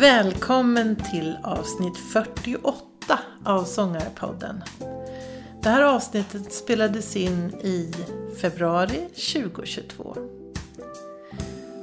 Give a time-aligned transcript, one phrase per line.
[0.00, 4.62] Välkommen till avsnitt 48 av Sångarpodden.
[5.62, 7.94] Det här avsnittet spelades in i
[8.40, 10.16] februari 2022.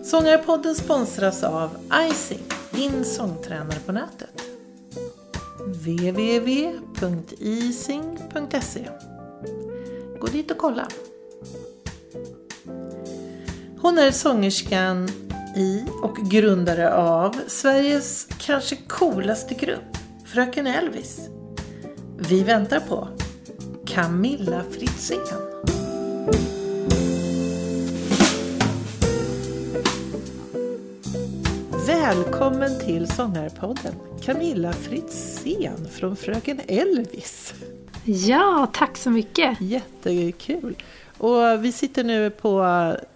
[0.04, 1.70] Sångarpodden sponsras av
[2.10, 4.42] Icing, din sångtränare på nätet.
[5.66, 6.90] www.ising.se
[10.20, 10.88] Gå dit och kolla.
[13.82, 15.10] Hon är sångerskan
[15.56, 21.30] i och grundare av Sveriges kanske coolaste grupp, Fröken Elvis.
[22.18, 23.08] Vi väntar på
[23.88, 25.20] Camilla Fritzén.
[31.88, 37.54] Välkommen till Sångarpodden, Camilla Fritzén från Fröken Elvis.
[38.04, 39.62] Ja, tack så mycket.
[39.62, 40.76] Jättekul.
[41.18, 42.66] Och vi sitter nu på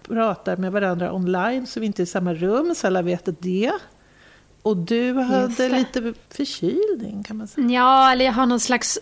[0.02, 3.72] pratar med varandra online så vi inte är i samma rum så alla vet det.
[4.62, 7.66] Och du hade lite förkylning kan man säga.
[7.68, 8.98] Ja, eller jag har någon slags,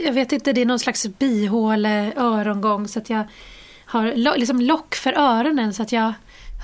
[0.00, 3.24] jag vet inte, det är någon slags bihåle örongång så att jag
[3.86, 6.12] har liksom lock för öronen så att jag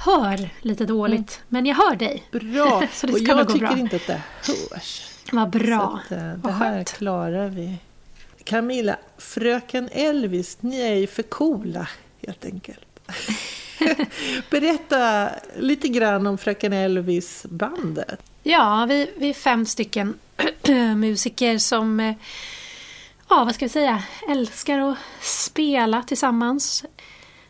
[0.05, 1.19] hör lite dåligt.
[1.19, 1.47] Mm.
[1.49, 2.23] Men jag hör dig.
[2.33, 3.79] Bra, så det och jag tycker bra.
[3.79, 5.03] inte att det hörs.
[5.33, 6.01] Vad bra.
[6.09, 7.79] Så att, uh, det här klarar vi.
[8.47, 11.89] Camilla, fröken Elvis, ni är ju för coola
[12.27, 13.09] helt enkelt.
[14.51, 18.23] Berätta lite grann om Fröken Elvis-bandet.
[18.43, 20.15] Ja, vi, vi är fem stycken
[20.97, 22.15] musiker som eh,
[23.29, 26.85] ja, vad ska vi säga, älskar att spela tillsammans.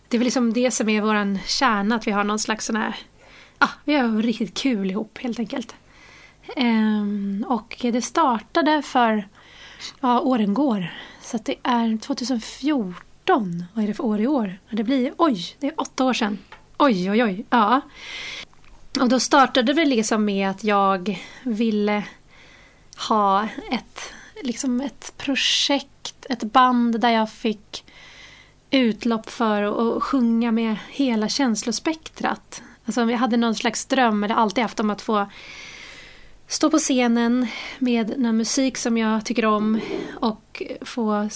[0.09, 2.77] Det är väl liksom det som är vår kärna, att vi har någon slags sån
[2.77, 2.97] här,
[3.59, 5.75] ja, vi har riktigt kul ihop helt enkelt.
[6.57, 9.29] Ehm, och det startade för,
[10.01, 10.95] ja, åren går.
[11.23, 14.59] Så att det är 2014 Vad är det för år i år?
[14.71, 16.39] Det blir, oj, det är åtta år sedan.
[16.79, 17.45] Oj, oj, oj.
[17.51, 17.81] Ja.
[19.01, 22.03] Och då startade det liksom med att jag ville
[23.09, 27.85] ha ett, liksom ett projekt, ett band där jag fick
[28.71, 29.63] utlopp för
[29.97, 32.63] att sjunga med hela känslospektrat.
[32.87, 35.27] Alltså jag hade någon slags dröm, eller alltid haft, om att få
[36.49, 37.47] stå på scenen
[37.79, 39.81] med någon musik som jag tycker om
[40.15, 41.29] och få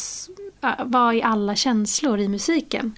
[0.84, 2.94] vara i alla känslor i musiken.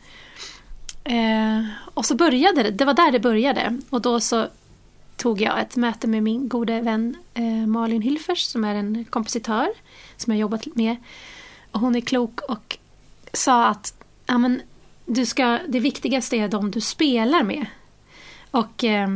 [1.05, 1.65] Eh,
[1.95, 3.79] och så började det, det var där det började.
[3.91, 4.47] Och då så
[5.17, 9.69] tog jag ett möte med min gode vän eh, Malin Hilfers som är en kompositör
[10.17, 10.97] som jag jobbat med.
[11.71, 12.79] Och hon är klok och
[13.33, 13.95] sa att
[14.27, 14.63] ja, men,
[15.07, 17.67] du ska, det viktigaste är de du spelar med.
[18.51, 19.09] Och eh,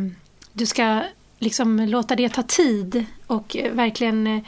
[0.53, 1.03] du ska
[1.38, 4.42] liksom låta det ta tid och verkligen eh,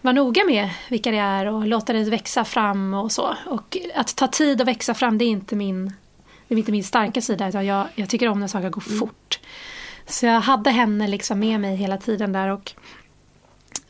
[0.00, 3.36] vara noga med vilka det är och låta det växa fram och så.
[3.46, 5.86] Och att ta tid att växa fram det är inte min,
[6.48, 8.98] det är inte min starka sida utan jag, jag tycker om när saker går mm.
[8.98, 9.40] fort.
[10.06, 12.74] Så jag hade henne liksom med mig hela tiden där och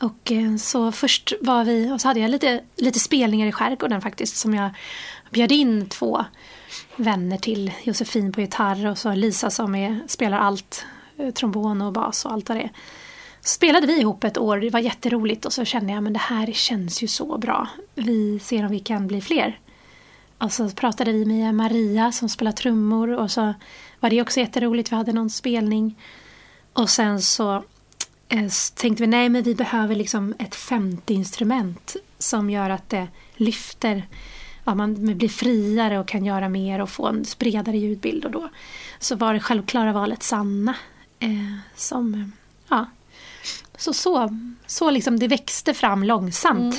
[0.01, 4.01] och eh, så först var vi, och så hade jag lite, lite spelningar i skärgården
[4.01, 4.69] faktiskt som jag
[5.31, 6.25] bjöd in två
[6.95, 7.71] vänner till.
[7.83, 12.25] Josefin på gitarr och så Lisa som är, spelar allt, eh, Eh, trombon och bas
[12.25, 12.71] och allt vad det är
[13.41, 16.51] spelade vi ihop ett år, det var jätteroligt och så kände jag men det här
[16.51, 17.67] känns ju så bra.
[17.95, 19.59] Vi ser om vi kan bli fler.
[20.37, 23.53] Och så pratade vi med Maria som spelar trummor och så
[23.99, 25.95] var det också jätteroligt, vi hade någon spelning.
[26.73, 27.55] Och sen så
[28.29, 33.07] eh, tänkte vi nej men vi behöver liksom ett femte instrument som gör att det
[33.35, 34.07] lyfter
[34.63, 38.25] ja, man blir friare och kan göra mer och få en bredare ljudbild.
[38.25, 38.49] Och då
[38.99, 40.75] så var det självklara valet Sanna
[41.21, 42.31] eh, som
[42.69, 42.85] ja,
[43.77, 44.37] så, så,
[44.67, 46.75] så liksom det växte fram långsamt.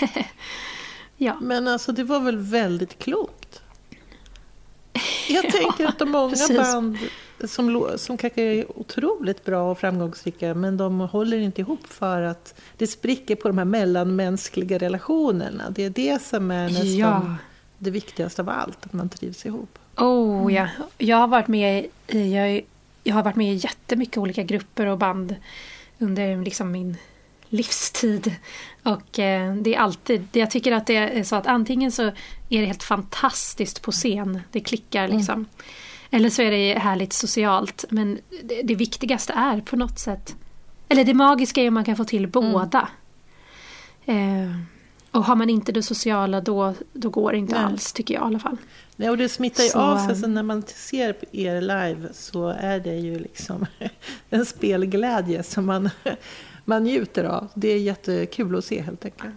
[0.00, 0.24] Mm.
[1.16, 1.36] ja.
[1.40, 3.62] Men alltså det var väl väldigt klokt?
[5.28, 6.56] Jag tänker att de många precis.
[6.56, 6.98] band
[7.44, 12.60] som, som kanske är otroligt bra och framgångsrika men de håller inte ihop för att
[12.76, 15.70] det spricker på de här mellanmänskliga relationerna.
[15.70, 17.36] Det är det som är nästan ja.
[17.78, 19.78] det viktigaste av allt, att man trivs ihop.
[19.96, 20.68] Oh ja,
[20.98, 22.64] jag har varit med i, jag,
[23.04, 25.36] jag har varit med i jättemycket olika grupper och band
[25.98, 26.96] under liksom min
[27.48, 28.34] livstid.
[28.82, 32.02] Och eh, det är alltid, jag tycker att det är så att antingen så
[32.48, 35.16] är det helt fantastiskt på scen, det klickar mm.
[35.16, 35.34] liksom.
[35.34, 35.48] Mm.
[36.10, 37.84] Eller så är det härligt socialt.
[37.90, 40.36] Men det, det, viktigaste är på något sätt,
[40.88, 42.88] eller det magiska är om man kan få till båda.
[44.06, 44.50] Mm.
[44.50, 44.56] Eh,
[45.14, 47.64] och har man inte det sociala då, då går det inte Nej.
[47.64, 48.56] alls tycker jag i alla fall.
[48.96, 50.08] Nej, och det smittar ju så, av sig.
[50.08, 53.66] Alltså, när man ser er live så är det ju liksom
[54.30, 55.90] en spelglädje som man,
[56.64, 57.48] man njuter av.
[57.54, 59.34] Det är jättekul att se helt enkelt.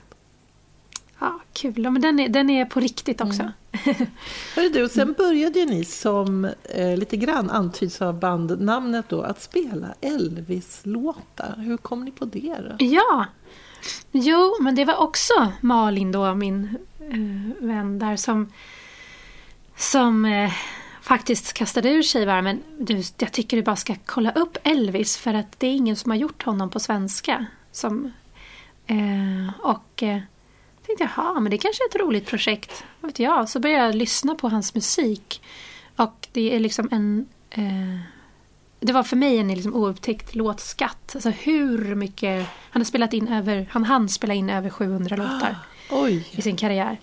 [1.19, 1.89] Ja, kul.
[1.89, 3.41] men den, är, den är på riktigt också.
[3.41, 3.51] Mm.
[4.55, 9.41] Hörru du, sen började ju ni som eh, lite grann antyds av bandnamnet då, att
[9.41, 11.55] spela Elvis-låtar.
[11.57, 12.85] Hur kom ni på det då?
[12.85, 13.25] Ja,
[14.11, 18.51] jo, men det var också Malin då, min eh, vän där som,
[19.75, 20.51] som eh,
[21.01, 25.17] faktiskt kastade ur sig bara, men du, jag tycker du bara ska kolla upp Elvis
[25.17, 27.45] för att det är ingen som har gjort honom på svenska.
[27.71, 28.11] Som,
[28.87, 30.19] eh, och eh,
[30.85, 32.83] tänkte jaha, men det kanske är ett roligt projekt.
[33.01, 33.49] Vad vet jag.
[33.49, 35.41] Så började jag lyssna på hans musik.
[35.95, 37.25] Och det är liksom en...
[37.49, 38.16] Eh,
[38.79, 41.11] det var för mig en liksom oupptäckt låtskatt.
[41.15, 42.47] Alltså hur mycket...
[42.69, 43.69] Han har spelat in över...
[43.71, 45.55] Han hann spela in över 700 låtar.
[45.91, 46.27] Oj.
[46.31, 46.97] I sin karriär.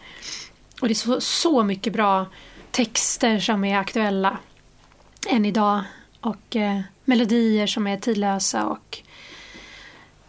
[0.80, 2.26] Och det är så, så mycket bra
[2.70, 4.38] texter som är aktuella
[5.28, 5.82] än idag.
[6.20, 9.02] Och eh, melodier som är tidlösa och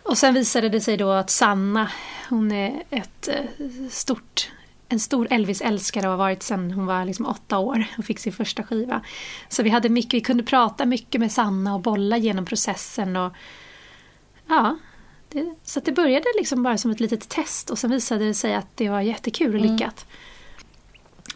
[0.05, 1.91] och sen visade det sig då att Sanna,
[2.29, 4.51] hon är ett eh, stort,
[4.89, 8.33] en stor Elvis-älskare och har varit sedan hon var liksom åtta år och fick sin
[8.33, 9.01] första skiva.
[9.49, 13.15] Så vi, hade mycket, vi kunde prata mycket med Sanna och bolla genom processen.
[13.15, 13.33] Och,
[14.47, 14.77] ja,
[15.29, 18.55] det, så det började liksom bara som ett litet test och sen visade det sig
[18.55, 19.71] att det var jättekul och mm.
[19.71, 20.05] lyckat.
[20.05, 20.15] Mm.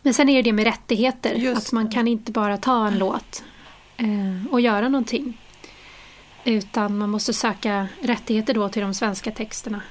[0.01, 2.97] Men sen är det det med rättigheter, Just att man kan inte bara ta en
[2.97, 3.43] låt
[3.97, 5.41] eh, och göra någonting.
[6.45, 9.81] Utan man måste söka rättigheter då till de svenska texterna.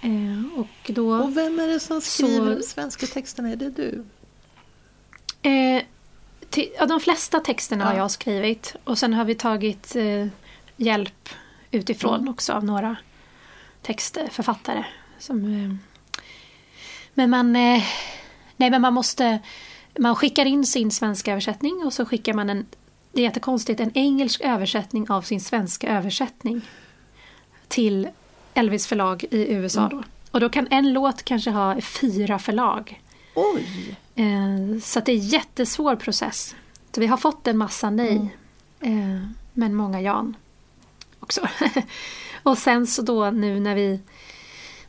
[0.00, 3.50] Eh, och, då, och vem är det som skriver de svenska texterna?
[3.50, 4.04] Är det du?
[5.50, 5.82] Eh,
[6.50, 7.90] till, ja, de flesta texterna ja.
[7.90, 8.76] har jag skrivit.
[8.84, 10.26] Och sen har vi tagit eh,
[10.76, 11.28] hjälp
[11.70, 12.28] utifrån mm.
[12.28, 12.96] också av några
[13.82, 14.84] textförfattare.
[15.18, 15.74] Som, eh,
[17.14, 17.82] men man, eh,
[18.56, 19.38] nej, men man måste
[19.98, 22.66] man skickar in sin svenska översättning och så skickar man en
[23.12, 26.60] det är jättekonstigt, en engelsk översättning av sin svenska översättning
[27.68, 28.08] till
[28.58, 29.80] Elvis förlag i USA.
[29.80, 29.90] Mm.
[29.90, 30.02] Då.
[30.30, 33.02] Och då kan en låt kanske ha fyra förlag.
[33.34, 33.96] Oj!
[34.14, 36.54] Eh, så det är en jättesvår process.
[36.94, 38.30] Så vi har fått en massa nej,
[38.80, 39.14] mm.
[39.14, 40.26] eh, men många ja
[41.20, 41.48] också.
[42.42, 44.00] och sen så då nu när vi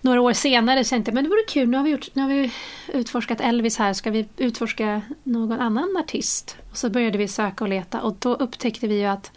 [0.02, 2.30] några år senare kände jag men det vore kul, nu har, vi gjort, nu har
[2.30, 2.52] vi
[2.88, 6.56] utforskat Elvis här, ska vi utforska någon annan artist?
[6.72, 9.32] Och så började vi söka och leta och då upptäckte vi ju att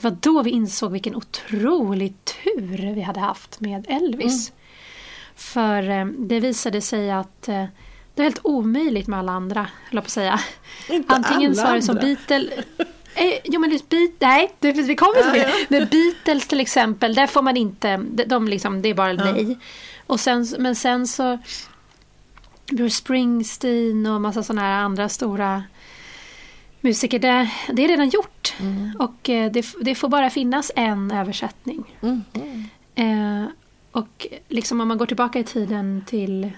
[0.00, 4.50] det var då vi insåg vilken otrolig tur vi hade haft med Elvis.
[4.50, 4.58] Mm.
[5.36, 7.64] För eh, det visade sig att eh,
[8.14, 10.40] det är helt omöjligt med alla andra, höll på att säga.
[10.88, 12.50] Inte Antingen alla så är det som Beatles
[13.18, 15.52] Eh, jo men just Beat, nej, det, vi kommer till det.
[15.68, 17.96] Men Beatles till exempel, där får man inte,
[18.26, 19.58] de liksom, det är bara nej.
[20.06, 21.38] Och sen, men sen så
[22.66, 25.62] Bruce Springsteen och massa sådana här andra stora
[26.80, 27.18] musiker.
[27.18, 28.54] Det, det är redan gjort.
[28.60, 28.92] Mm.
[28.98, 31.84] Och eh, det, det, får bara finnas en översättning.
[32.00, 32.24] Mm.
[32.94, 33.50] Eh,
[33.92, 36.50] och liksom om man går tillbaka i tiden till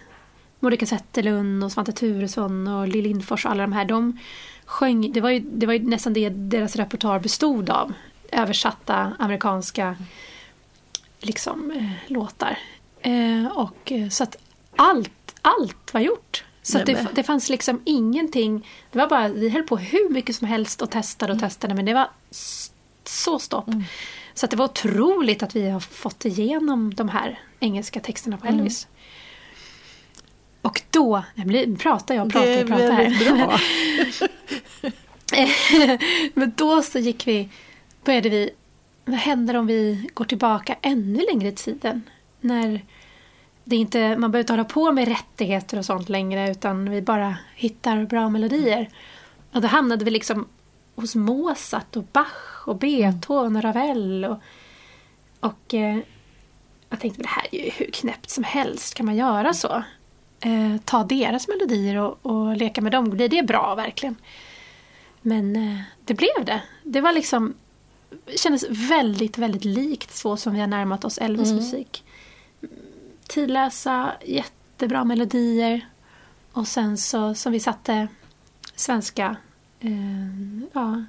[0.61, 3.85] Monica Zetterlund och Svante Thuresson och Lill Lindfors och alla de här.
[3.85, 4.19] De
[4.65, 7.93] sjöng, det var ju, det var ju nästan det deras repertoar bestod av.
[8.33, 9.97] Översatta amerikanska
[11.21, 12.59] liksom, eh, låtar.
[13.01, 14.37] Eh, och, eh, så att
[14.77, 16.45] allt, allt var gjort.
[16.63, 18.69] Så Nej, det, det fanns liksom ingenting.
[18.93, 21.49] Det var bara, vi höll på hur mycket som helst och testade och mm.
[21.49, 22.11] testade men det var
[23.05, 23.69] så stopp.
[23.69, 23.85] Mm.
[24.35, 28.59] Så det var otroligt att vi har fått igenom de här engelska texterna på mm.
[28.59, 28.85] Elvis.
[28.85, 28.97] Mm.
[30.63, 33.63] Och då, nu pratar jag pratar och pratar här.
[36.39, 37.49] men då så gick vi,
[38.05, 38.51] började vi,
[39.05, 42.03] vad händer om vi går tillbaka ännu längre i tiden?
[42.41, 42.85] när
[43.65, 47.37] det inte, man behöver inte hålla på med rättigheter och sånt längre utan vi bara
[47.55, 48.89] hittar bra melodier.
[49.53, 50.49] Och då hamnade vi liksom
[50.95, 54.25] hos Mozart och Bach och Beethoven och Ravel.
[54.25, 54.39] Och,
[55.41, 55.99] och eh,
[56.91, 58.95] jag tänkte det här är ju hur knäppt som helst.
[58.95, 59.83] Kan man göra så?
[60.41, 63.11] Eh, ta deras melodier och, och, leka med dem.
[63.11, 64.17] Blir det bra verkligen?
[65.23, 66.63] Men eh, det blev det.
[66.85, 67.55] Det var liksom
[68.37, 71.57] kändes väldigt, väldigt likt så som vi har närmat oss Elvis mm.
[71.57, 72.05] musik
[73.31, 75.89] tidlösa, jättebra melodier.
[76.53, 78.09] Och sen så som vi satte
[78.75, 79.37] svenska
[79.81, 79.91] eh,
[80.73, 81.05] ja,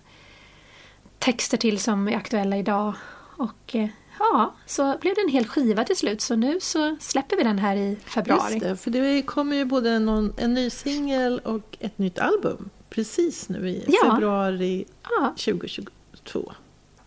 [1.20, 2.94] texter till som är aktuella idag.
[3.38, 6.22] Och eh, ja, så blev det en hel skiva till slut.
[6.22, 8.54] Så nu så släpper vi den här i februari.
[8.54, 12.70] Just det, för det kommer ju både någon, en ny singel och ett nytt album
[12.90, 14.12] precis nu i ja.
[14.12, 15.34] februari ja.
[15.38, 16.54] 2022.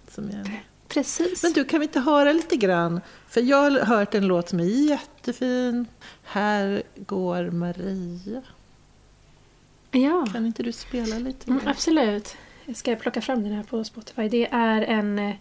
[0.08, 0.64] Som är
[0.94, 1.42] Precis.
[1.42, 3.00] Men du, kan vi inte höra lite grann?
[3.28, 5.86] För jag har hört en låt som är jättefin.
[6.22, 8.42] Här går Maria.
[9.90, 10.26] Ja.
[10.32, 11.50] Kan inte du spela lite?
[11.50, 12.36] Mm, absolut.
[12.64, 14.28] Jag ska plocka fram den här på Spotify.
[14.28, 15.32] Det är en...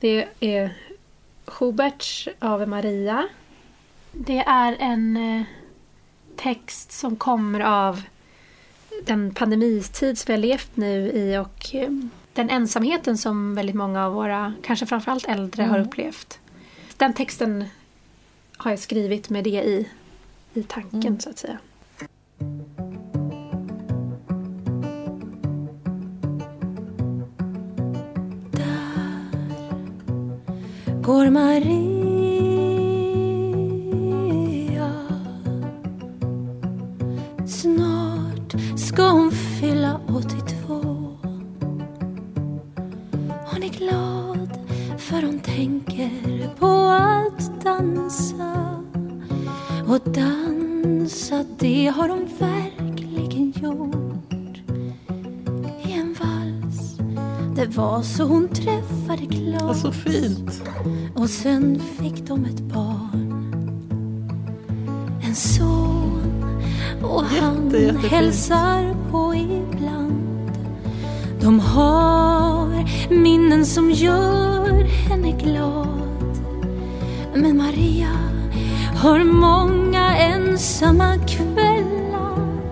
[0.00, 0.76] Det är
[1.46, 3.28] Schuberts av Maria.
[4.12, 5.44] Det är en...
[6.36, 8.02] text som kommer av
[9.04, 11.90] den pandemitid som vi har levt nu i och eh,
[12.36, 15.74] den ensamheten som väldigt många av våra, kanske framförallt äldre, mm.
[15.74, 16.38] har upplevt.
[16.96, 17.64] Den texten
[18.56, 19.88] har jag skrivit med det i,
[20.54, 21.20] i tanken mm.
[21.20, 21.58] så att säga.
[28.50, 29.22] Där
[31.02, 31.26] går
[45.12, 45.26] Marie
[57.76, 59.80] var så hon träffade Klas.
[59.80, 60.62] så fint.
[61.14, 63.52] Och sen fick de ett barn.
[65.24, 66.62] En son.
[67.02, 68.04] Och Jätte, han jättefint.
[68.04, 70.05] hälsar på ibland.
[71.46, 72.84] De har
[73.22, 76.38] minnen som gör henne glad.
[77.34, 78.18] Men Maria
[78.96, 82.62] har många ensamma kvällar.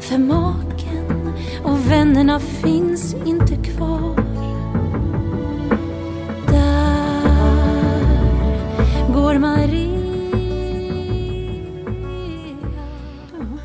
[0.00, 1.32] För maken
[1.64, 4.16] och vännerna finns inte kvar.
[6.46, 7.54] Där
[9.14, 9.96] går Maria.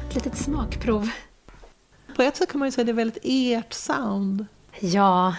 [0.07, 1.09] ett litet smakprov.
[2.15, 4.45] På ett sätt kan man ju säga det är väldigt ert sound.
[4.79, 5.35] Ja,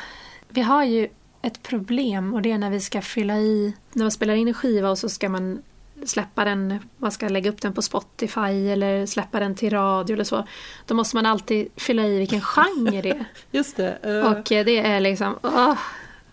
[0.48, 1.08] vi har ju
[1.42, 4.54] ett problem och det är när vi ska fylla i, när man spelar in en
[4.54, 5.62] skiva och så ska man
[6.04, 10.24] släppa den, man ska lägga upp den på Spotify eller släppa den till radio eller
[10.24, 10.46] så.
[10.86, 13.24] Då måste man alltid fylla i vilken genre det är.
[13.50, 13.98] Just det.
[14.06, 14.32] Uh...
[14.32, 15.78] Och det är liksom, oh,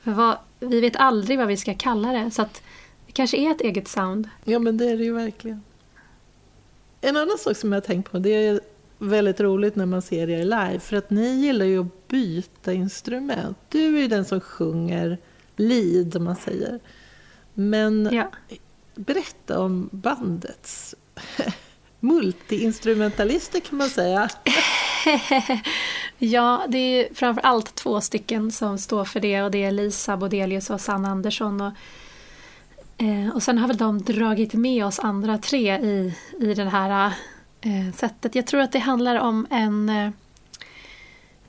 [0.03, 2.31] vad, vi vet aldrig vad vi ska kalla det.
[2.31, 2.61] Så att
[3.05, 4.29] det kanske är ett eget sound.
[4.43, 5.63] Ja men det är det ju verkligen.
[7.01, 8.59] En annan sak som jag har tänkt på, det är
[8.99, 10.79] väldigt roligt när man ser er live.
[10.79, 13.57] För att ni gillar ju att byta instrument.
[13.69, 15.17] Du är ju den som sjunger
[15.55, 16.79] lead, om man säger.
[17.53, 18.31] Men ja
[18.99, 20.95] berätta om bandets
[21.99, 24.29] multiinstrumentalister kan man säga.
[26.17, 30.17] ja, det är framför allt två stycken som står för det och det är Lisa
[30.17, 31.61] Bodelius och Sanna Andersson.
[31.61, 31.71] Och,
[32.97, 37.13] eh, och sen har väl de dragit med oss andra tre i, i det här
[37.61, 38.35] Eh, sättet.
[38.35, 40.11] Jag tror att det handlar om en eh,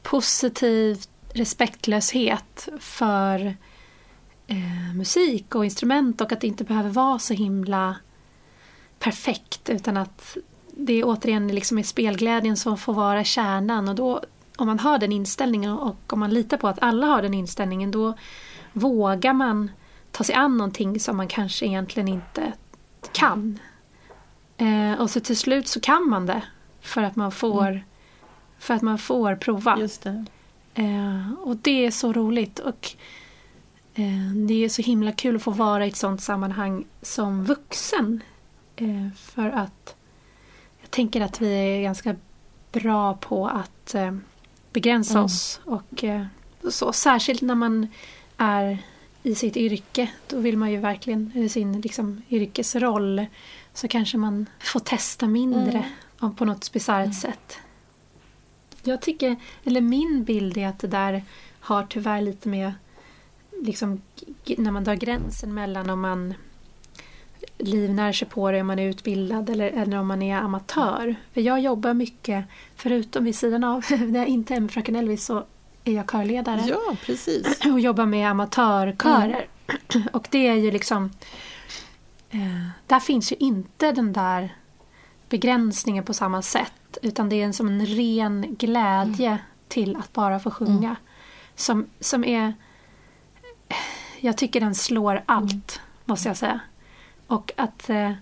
[0.02, 0.98] positiv
[1.34, 3.56] respektlöshet för
[4.46, 7.96] eh, musik och instrument och att det inte behöver vara så himla
[8.98, 10.36] perfekt utan att
[10.72, 14.22] det är återigen liksom är spelglädjen som får vara kärnan och då
[14.56, 17.90] om man har den inställningen och om man litar på att alla har den inställningen
[17.90, 18.14] då
[18.72, 19.70] vågar man
[20.10, 22.52] ta sig an någonting som man kanske egentligen inte
[23.12, 23.58] kan.
[24.60, 26.42] Eh, och så till slut så kan man det
[26.80, 27.80] för att man får, mm.
[28.58, 29.78] för att man får prova.
[29.78, 30.24] Just det.
[30.74, 32.58] Eh, och det är så roligt.
[32.58, 32.96] Och
[33.94, 38.22] Eh, det är så himla kul att få vara i ett sånt sammanhang som vuxen.
[38.76, 39.94] Eh, för att
[40.80, 42.16] jag tänker att vi är ganska
[42.72, 44.16] bra på att eh,
[44.72, 45.24] begränsa mm.
[45.24, 45.60] oss.
[45.64, 46.04] Och
[46.70, 47.88] så, särskilt när man
[48.36, 48.78] är
[49.22, 50.10] i sitt yrke.
[50.28, 53.26] Då vill man ju verkligen, i sin liksom, yrkesroll,
[53.74, 55.84] så kanske man får testa mindre
[56.22, 56.34] mm.
[56.34, 57.12] på något bisarrt mm.
[57.12, 57.58] sätt.
[58.82, 61.24] Jag tycker, eller min bild är att det där
[61.60, 62.72] har tyvärr lite med
[63.62, 64.02] liksom,
[64.56, 66.34] när man drar gränsen mellan om man
[67.58, 71.14] livnär sig på det om man är utbildad eller, eller om man är amatör.
[71.32, 72.44] För jag jobbar mycket,
[72.76, 75.44] förutom vid sidan av, när jag inte är med Fröken Elvis så
[75.84, 76.64] är jag körledare.
[76.68, 77.60] Ja, precis.
[77.72, 79.46] Och jobbar med amatörkörer.
[79.94, 80.08] Mm.
[80.12, 81.10] Och det är ju liksom...
[82.30, 84.54] Eh, där finns ju inte den där
[85.28, 86.98] begränsningen på samma sätt.
[87.02, 89.40] Utan det är en, som en ren glädje mm.
[89.68, 90.88] till att bara få sjunga.
[90.88, 90.96] Mm.
[91.54, 92.54] Som, som är
[94.20, 95.84] jag tycker den slår allt, mm.
[96.04, 96.60] måste jag säga.
[97.26, 98.12] Och att eh,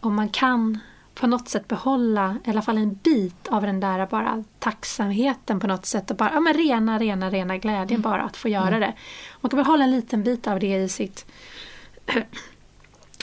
[0.00, 0.78] om man kan
[1.14, 5.66] på något sätt behålla i alla fall en bit av den där bara tacksamheten på
[5.66, 8.02] något sätt och bara ja, men rena, rena, rena glädjen mm.
[8.02, 8.80] bara att få göra mm.
[8.80, 8.94] det.
[9.40, 11.26] Man kan behålla en liten bit av det i sitt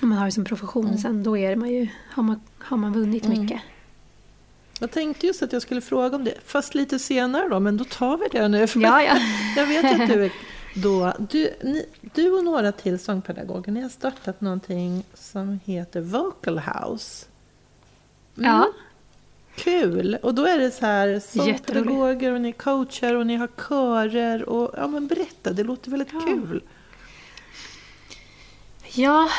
[0.02, 0.98] om man har det som profession mm.
[0.98, 3.42] sen då är man ju, har, man, har man vunnit mm.
[3.42, 3.62] mycket.
[4.80, 7.84] Jag tänkte just att jag skulle fråga om det, fast lite senare då, men då
[7.84, 8.68] tar vi det nu.
[8.76, 9.18] Ja, ja.
[9.56, 10.32] jag vet att du är
[10.76, 16.60] då, du, ni, du och några till sångpedagoger, ni har startat någonting som heter Vocal
[16.60, 17.26] House.
[18.38, 18.52] Mm.
[18.52, 18.72] Ja.
[19.56, 20.18] Kul!
[20.24, 24.50] Och då är det så här sångpedagoger och ni coachar och ni har körer.
[24.50, 26.20] Och, ja, men berätta, det låter väldigt ja.
[26.20, 26.64] kul.
[28.94, 29.30] Ja,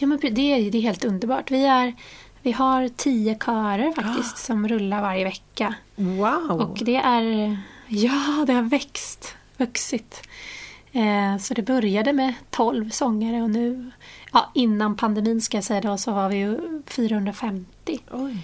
[0.00, 1.50] ja men det, är, det är helt underbart.
[1.50, 1.94] Vi är
[2.42, 5.74] Vi har tio körer faktiskt som rullar varje vecka.
[5.96, 6.60] Wow!
[6.60, 7.58] Och det är...
[7.88, 9.34] Ja, det har växt.
[9.56, 10.22] Vuxit.
[10.92, 13.90] Eh, så det började med 12 sångare och nu...
[14.32, 18.36] Ja, innan pandemin ska jag säga då så var vi ju 450 Oj.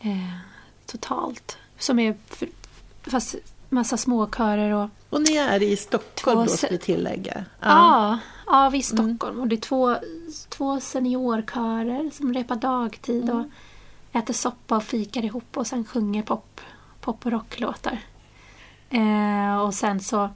[0.00, 0.34] eh,
[0.86, 1.58] totalt.
[1.78, 2.14] Som är
[3.02, 3.34] fast
[3.76, 4.88] massa småkörer och...
[5.10, 7.44] Och ni är i Stockholm Två då, ska vi tillägga?
[7.60, 9.40] Ja, ja vid Stockholm.
[9.40, 9.96] Och det är två,
[10.48, 13.44] två seniorkörer som repar dagtid och
[14.12, 16.60] äter soppa och fikar ihop och sen sjunger pop,
[17.00, 17.98] pop och rocklåtar.
[18.90, 20.30] Eh, och sen så...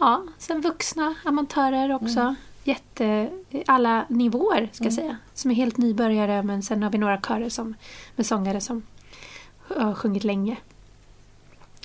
[0.00, 2.34] Ja, sen vuxna amatörer också.
[2.64, 3.30] Jätte...
[3.66, 5.16] Alla nivåer ska jag säga.
[5.34, 7.74] Som är helt nybörjare men sen har vi några körer som,
[8.16, 8.82] med sångare som
[9.68, 10.56] har sjungit länge.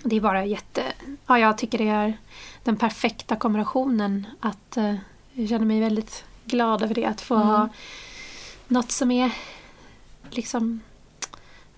[0.04, 0.84] Det är bara jätte...
[1.28, 2.18] Ja, jag tycker det är
[2.64, 4.28] den perfekta kombinationen.
[4.40, 4.96] Att eh,
[5.34, 7.06] Jag känner mig väldigt glad över det.
[7.06, 7.70] Att få ha
[8.68, 9.32] något som är
[10.30, 10.82] liksom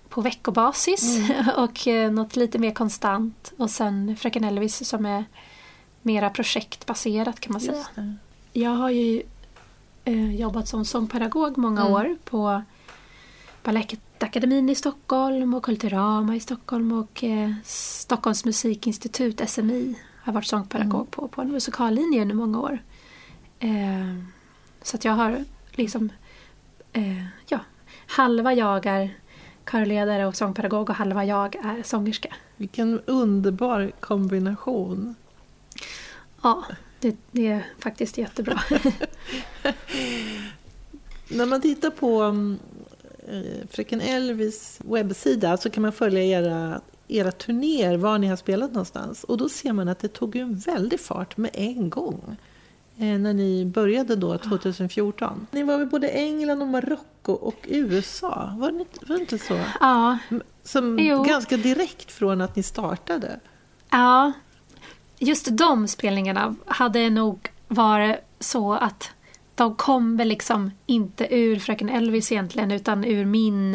[0.08, 1.18] på veckobasis
[1.56, 3.52] och eh, något lite mer konstant.
[3.56, 5.24] Och sen Fröken Elvis som är
[6.02, 7.84] mera projektbaserat kan man säga.
[8.52, 9.22] Jag har ju
[10.04, 11.92] eh, jobbat som sångpedagog många Mm.
[11.92, 12.62] år på
[13.62, 14.00] Balettakademin
[14.70, 21.06] i Stockholm och Kulturama i Stockholm och eh, Stockholms musikinstitut, SMI, har varit sångpedagog Mm.
[21.06, 22.78] på, på en musikallinje under många år.
[23.58, 24.16] Eh,
[24.82, 26.12] så att jag har liksom,
[26.92, 27.58] eh, ja,
[28.06, 29.14] halva jag är
[29.70, 32.34] körledare och sångpedagog och halva jag är sångerska.
[32.56, 35.14] Vilken underbar kombination.
[36.42, 36.64] Ja,
[37.00, 38.62] det, det är faktiskt jättebra.
[41.28, 42.58] När man tittar på mm,
[43.70, 49.24] Fröken Elvis webbsida så kan man följa era, era turnéer, var ni har spelat någonstans.
[49.24, 52.36] Och då ser man att det tog en väldig fart med en gång.
[52.98, 55.46] Eh, när ni började då 2014.
[55.50, 58.54] Ni var väl både England och Marocko och USA?
[58.58, 59.60] Var det inte, var det inte så?
[59.80, 60.18] ja,
[60.62, 61.22] Som Jo.
[61.22, 63.40] ganska direkt från att ni startade.
[63.90, 64.32] Ja,
[65.18, 69.10] just de spelningarna hade nog varit så att
[69.54, 73.74] de kom väl liksom inte ur Fröken Elvis egentligen utan ur min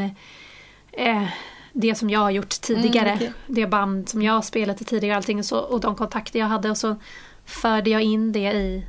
[0.91, 1.27] eh,
[1.73, 3.09] det som jag har gjort tidigare.
[3.09, 3.33] Mm, okej.
[3.47, 6.47] Det band som jag har spelat i tidigare och allting så, och de kontakter jag
[6.47, 6.95] hade och så
[7.45, 8.85] förde jag in det i,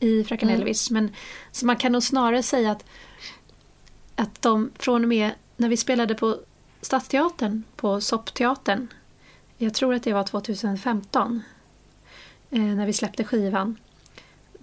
[0.00, 0.60] i Fröken Mm.
[0.60, 0.90] Elvis.
[0.90, 1.12] Men,
[1.50, 2.84] så man kan nog snarare säga att,
[4.16, 6.38] att de från och med när vi spelade på
[6.80, 8.88] Stadsteatern, på Soppteatern
[9.62, 11.42] jag tror att det var 2015.
[12.50, 13.76] Eh, när vi släppte skivan.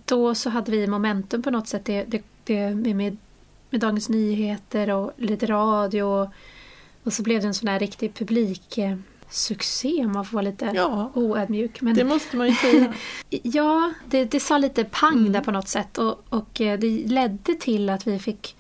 [0.10, 1.86] Då så hade vi momentum på något sätt.
[1.86, 3.18] Det, det, det med,
[3.70, 6.04] med, Dagens Nyheter och lite radio.
[6.04, 6.30] Och,
[7.04, 8.98] och så blev det en sån här riktig publiksuccé
[9.30, 11.82] succé, om man får vara lite Ja, oödmjuk.
[11.82, 12.94] Men det måste man ju säga.
[13.30, 15.32] Ja, det, det sa lite pang Mm.
[15.32, 18.56] där på något sätt och, och eh, det ledde till att vi fick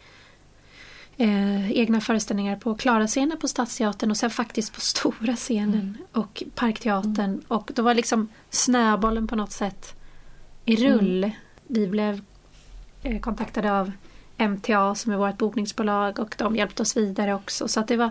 [1.17, 7.41] eh, egna föreställningar på Klara-scenen på Stadsteatern och sen faktiskt på stora scenen och Parkteatern.
[7.47, 9.95] Och då var liksom snöbollen på något sätt
[10.69, 11.31] i rull.
[11.67, 12.21] Vi blev
[13.03, 13.91] eh, kontaktade av
[14.37, 17.67] MTA som är vårt bokningsbolag och de hjälpte oss vidare också.
[17.67, 18.09] Så att det var,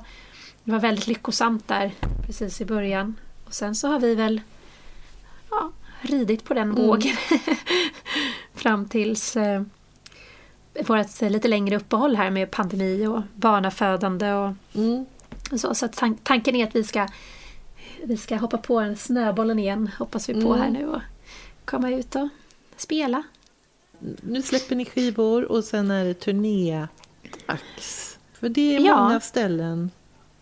[0.64, 1.92] det var väldigt lyckosamt där
[2.27, 3.14] precis i början.
[3.44, 4.40] Och sen så har vi väl
[5.51, 6.87] ja, ridit på den Mm.
[6.87, 7.16] vågen
[8.55, 9.62] fram tills eh,
[10.87, 15.07] vårt eh, lite längre uppehåll här med pandemi och barnafödande och, Mm.
[15.53, 15.75] och så.
[15.75, 17.09] Så tan- tanken är att vi ska,
[18.05, 20.61] vi ska hoppa på snöbollen igen, hoppas vi på Mm.
[20.61, 21.01] här nu och
[21.64, 22.29] komma ut och
[22.81, 23.23] spela.
[24.21, 28.19] Nu släpper ni skivor och sen är det turnédags.
[28.33, 29.03] För det är Ja.
[29.03, 29.91] många ställen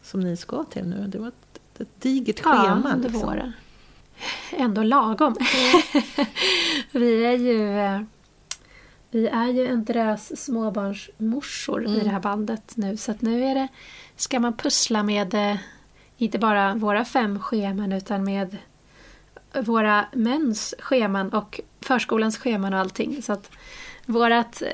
[0.03, 1.07] som ni ska till nu.
[1.07, 2.93] Det var ett, ett digert schema.
[2.95, 3.29] under liksom.
[3.29, 3.53] våren.
[4.53, 5.37] Ändå lagom.
[6.93, 8.01] vi är ju eh,
[9.11, 12.05] vi är ju en drös småbarnsmorsor i Mm.
[12.05, 12.97] det här bandet nu.
[12.97, 13.69] Så att nu är det,
[14.17, 15.57] ska man pussla med eh,
[16.17, 18.57] inte bara våra fem scheman utan med
[19.61, 23.23] våra mäns scheman och förskolans scheman och allting.
[23.23, 23.51] Så att
[24.07, 24.69] vårat eh,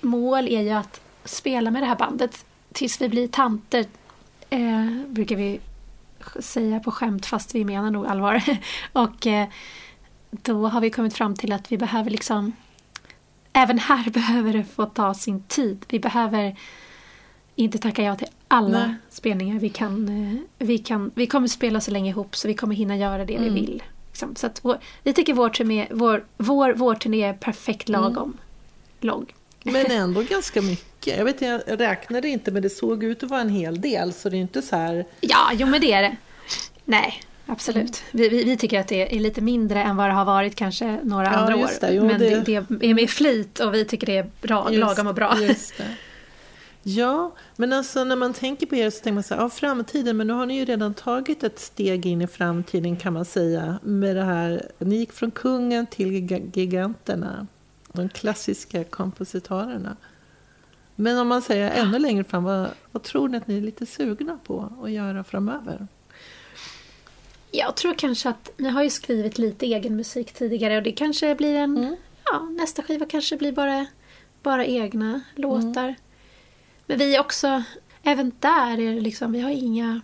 [0.00, 3.86] mål är ju att spela med det här bandet tills vi blir tanter.
[4.50, 5.60] Eh, brukar vi
[6.38, 8.42] säga på skämt fast vi menar nog allvar.
[8.92, 9.48] och eh,
[10.30, 12.52] då har vi kommit fram till att vi behöver liksom
[13.56, 15.84] Även här behöver det få ta sin tid.
[15.88, 16.56] Vi behöver
[17.54, 18.94] inte tacka ja till alla Nej.
[19.10, 19.58] spelningar.
[19.58, 22.96] Vi, kan, eh, vi, kan, vi kommer spela så länge ihop så vi kommer hinna
[22.96, 23.54] göra det Mm.
[23.54, 23.82] vi vill.
[24.14, 24.36] Liksom.
[24.36, 28.36] Så vår, vi tycker vår turné, vår, vår, vår turné är perfekt lagom
[29.00, 29.26] lång.
[29.64, 31.16] Men ändå ganska mycket.
[31.18, 34.12] Jag vet jag räknade inte men det såg ut att vara en hel del.
[34.12, 35.04] Så det är inte så här.
[35.20, 36.16] Ja, jo men det är det.
[36.84, 38.02] Nej, absolut.
[38.10, 40.98] Vi, vi, vi tycker att det är lite mindre än vad det har varit kanske
[41.02, 41.70] några Ja, andra år.
[41.80, 41.92] det.
[41.92, 42.30] Jo, men det...
[42.30, 45.40] det- Det, är med flit och vi tycker det är bra, Just- lagom och bra.
[45.40, 45.84] Just det.
[46.86, 50.16] Ja, men alltså när man tänker på er så tänker man så här, ja framtiden,
[50.16, 53.78] men nu har ni ju redan tagit ett steg in i framtiden kan man säga.
[53.82, 56.12] Med det här, ni gick från kungen till
[56.54, 57.46] giganterna,
[57.92, 59.96] de klassiska kompositörerna.
[60.96, 63.86] Men om man säger ännu längre fram, vad, vad tror ni att ni är lite
[63.86, 65.86] sugna på att göra framöver?
[67.50, 71.34] Jag tror kanske att ni har ju skrivit lite egen musik tidigare och det kanske
[71.34, 71.76] blir en...
[71.76, 71.96] Mm.
[72.24, 73.86] Ja, nästa skiva kanske blir bara,
[74.42, 75.84] bara egna låtar.
[75.84, 75.94] Mm.
[76.86, 77.62] Men vi är också...
[78.02, 80.00] Även där är det liksom, vi har inga...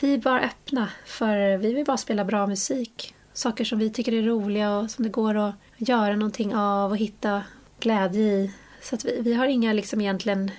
[0.00, 1.56] Vi är bara öppna för...
[1.56, 3.14] Vi vill bara spela bra musik.
[3.32, 6.96] Saker som vi tycker är roliga och som det går att göra någonting av och
[6.96, 7.42] hitta
[7.80, 8.52] glädje i.
[8.82, 10.50] Så att vi, vi har inga liksom egentligen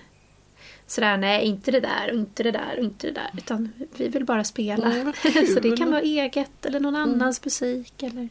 [0.87, 3.29] sådär, nej inte det där och inte det där och inte det där.
[3.37, 4.93] Utan vi vill bara spela.
[4.93, 5.13] Mm,
[5.53, 7.09] så det kan vara eget eller någon mm.
[7.09, 7.45] annans mm.
[7.45, 8.03] musik.
[8.03, 8.29] Eller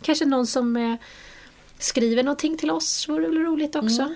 [0.00, 0.94] kanske någon som eh,
[1.78, 3.08] skriver någonting till oss.
[3.08, 4.02] vore väl roligt också.
[4.02, 4.14] Mm.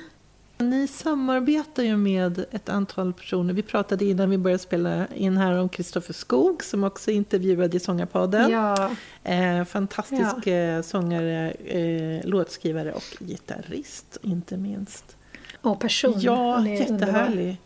[0.58, 3.54] Ni samarbetar ju med ett antal personer.
[3.54, 7.80] Vi pratade innan vi började spela in här om Kristoffer Skog som också intervjuade i
[7.80, 8.50] Sångarpodden.
[8.50, 8.90] Ja.
[9.24, 10.52] Eh, fantastisk ja.
[10.52, 15.16] Eh, sångare, eh, låtskrivare och gitarrist inte minst.
[15.62, 16.14] Och person.
[16.16, 17.60] Ja, jättehärlig.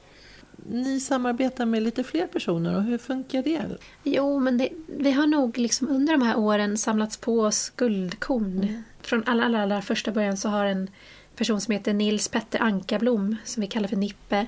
[0.71, 3.63] Ni samarbetar med lite fler personer och hur funkar det?
[4.03, 8.59] Jo, men det, vi har nog liksom under de här åren samlats på oss guldkorn.
[8.63, 8.83] Mm.
[9.03, 10.91] Från allra, allra, allra första början så har en
[11.37, 14.47] person som heter Nils Petter Ankarblom, som vi kallar för Nippe,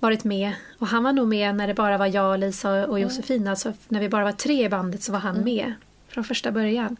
[0.00, 0.52] varit med.
[0.78, 3.36] Och han var nog med när det bara var jag, Lisa och Josefin.
[3.36, 3.50] Mm.
[3.50, 5.44] Alltså när vi bara var tre i bandet så var han mm.
[5.44, 5.72] med
[6.08, 6.96] från första början.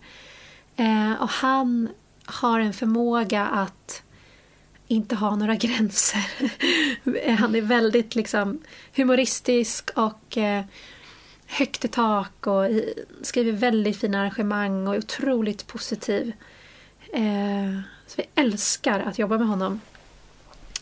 [0.76, 1.88] Eh, och han
[2.24, 4.02] har en förmåga att
[4.88, 6.24] inte ha några gränser.
[7.36, 8.62] han är väldigt liksom
[8.96, 10.64] humoristisk och eh,
[11.46, 12.64] högt i tak och
[13.22, 16.32] skriver väldigt fina arrangemang och är otroligt positiv.
[17.12, 19.80] Eh, så vi älskar att jobba med honom.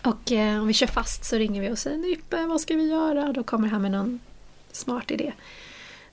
[0.03, 2.89] Och eh, om vi kör fast så ringer vi och säger Nippe, vad ska vi
[2.89, 3.33] göra?
[3.33, 4.21] Då kommer han med någon
[4.73, 5.33] smart idé.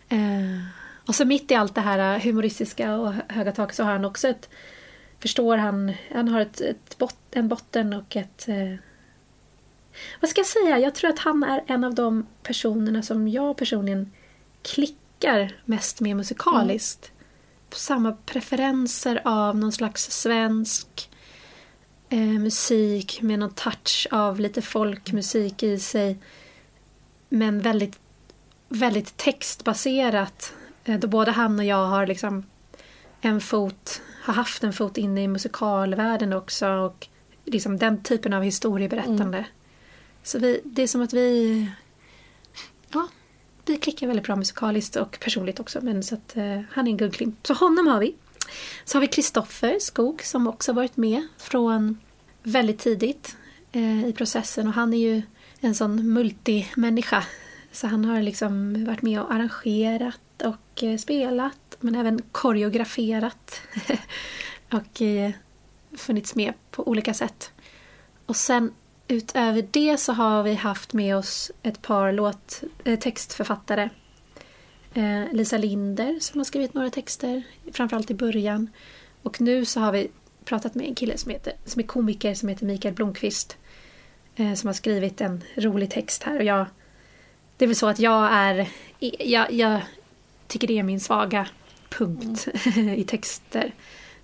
[0.10, 0.66] Eh,
[1.06, 4.06] och så mitt i allt det här eh, humoristiska och höga tak så har han
[4.06, 4.50] också ett
[5.20, 8.76] Förstår han, han har ett, ett bot, en botten och ett eh,
[10.22, 10.80] vad ska jag säga?
[10.80, 14.12] Jag tror att han är en av de personerna som jag personligen
[14.62, 17.12] klickar mest med musikaliskt.
[17.12, 17.21] Mm
[17.78, 21.10] samma preferenser av någon slags svensk
[22.10, 26.18] eh, musik med någon touch av lite folkmusik i sig.
[27.30, 28.00] Men väldigt,
[28.70, 30.54] väldigt textbaserat.
[30.84, 32.46] Eh, då både han och jag har liksom
[33.22, 36.70] en fot, har haft en fot inne i musikalvärlden också.
[36.70, 37.08] Och
[37.46, 39.38] liksom den typen av historieberättande.
[39.38, 39.50] Mm.
[40.24, 41.68] Så vi, det är som att vi
[42.90, 43.08] ja,
[43.72, 45.80] vi klickar väldigt bra musikaliskt och personligt också.
[45.82, 47.48] Men så att, eh, han är en guldklimp.
[47.48, 48.16] Så honom har vi.
[48.86, 51.98] Så har vi Kristoffer Skog som också varit med från
[52.44, 53.36] väldigt tidigt
[53.72, 54.68] eh, i processen.
[54.68, 55.22] Och han är ju
[55.60, 57.24] en sån multimänniska.
[57.72, 61.78] Så han har liksom varit med och arrangerat och eh, spelat.
[61.80, 63.62] Men även koreograferat.
[64.72, 65.32] och eh,
[65.98, 67.52] funnits med på olika sätt.
[68.26, 68.74] Och sen
[69.12, 73.90] Utöver det så har vi haft med oss ett par låt, eh, textförfattare.
[74.94, 77.44] Eh, Lisa Linder som har skrivit några texter,
[77.74, 78.70] framförallt i början.
[79.22, 80.12] Och nu så har vi
[80.46, 83.58] pratat med en kille som, heter, som är komiker som heter Mikael Blomqvist.
[84.36, 86.38] Eh, som har skrivit en rolig text här.
[86.38, 86.66] Och jag,
[87.58, 88.70] det är väl så att jag är...
[89.20, 89.82] Jag, jag
[90.48, 91.48] tycker det är min svaga
[91.90, 92.90] punkt mm.
[93.00, 93.74] i texter.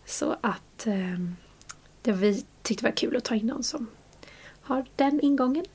[0.05, 1.35] Så att ehm,
[2.01, 3.87] det vi tyckte var kul att ta in någon som
[4.67, 5.65] har den ingången.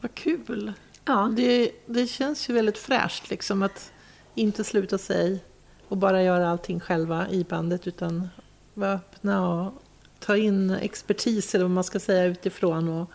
[0.00, 0.72] Vad kul!
[1.04, 1.32] Ja.
[1.36, 3.92] Det, det känns ju väldigt fräscht liksom att
[4.34, 5.44] inte sluta sig
[5.88, 8.28] och bara göra allting själva i bandet utan
[8.74, 9.82] vara öppna och
[10.18, 12.88] ta in expertis eller vad man ska säga utifrån.
[12.88, 13.10] Och...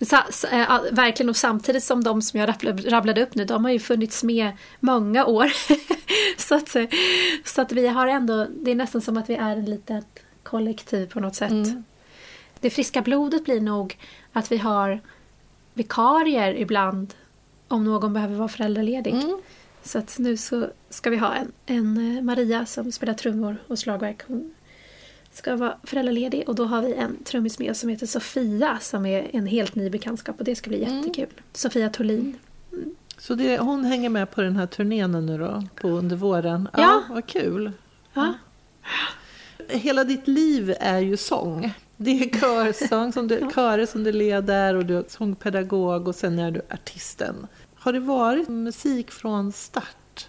[0.00, 3.64] Så, så, äh, verkligen och samtidigt som de som jag rabblade, rabblade upp nu, de
[3.64, 5.52] har ju funnits med många år.
[6.40, 6.76] så, att,
[7.44, 10.06] så att vi har ändå, det är nästan som att vi är en litet
[10.42, 11.50] kollektiv på något sätt.
[11.50, 11.84] Mm.
[12.66, 13.98] Det friska blodet blir nog
[14.32, 15.00] att vi har
[15.74, 17.14] vikarier ibland
[17.68, 19.14] om någon behöver vara föräldraledig.
[19.14, 19.40] Mm.
[19.82, 23.78] Så att nu så ska vi ha en, en eh, Maria som spelar trummor och
[23.78, 24.22] slagverk.
[24.26, 24.54] Hon
[25.32, 29.06] ska vara föräldraledig och då har vi en trummis med oss som heter Sofia som
[29.06, 30.96] är en helt ny bekantskap och det ska bli mm.
[30.96, 31.40] jättekul.
[31.52, 32.38] Sofia Tolin.
[32.72, 32.94] Mm.
[33.18, 36.68] Så det, hon hänger med på den här turnén nu då, på under våren?
[36.72, 36.80] Ja.
[36.80, 37.72] ja vad kul!
[38.14, 38.34] Ja.
[39.68, 41.74] Hela ditt liv är ju sång.
[41.96, 46.38] Det är körsång som du, körer som du leder och du är sångpedagog och sen
[46.38, 47.46] är du artisten.
[47.74, 50.28] Har det varit musik från start?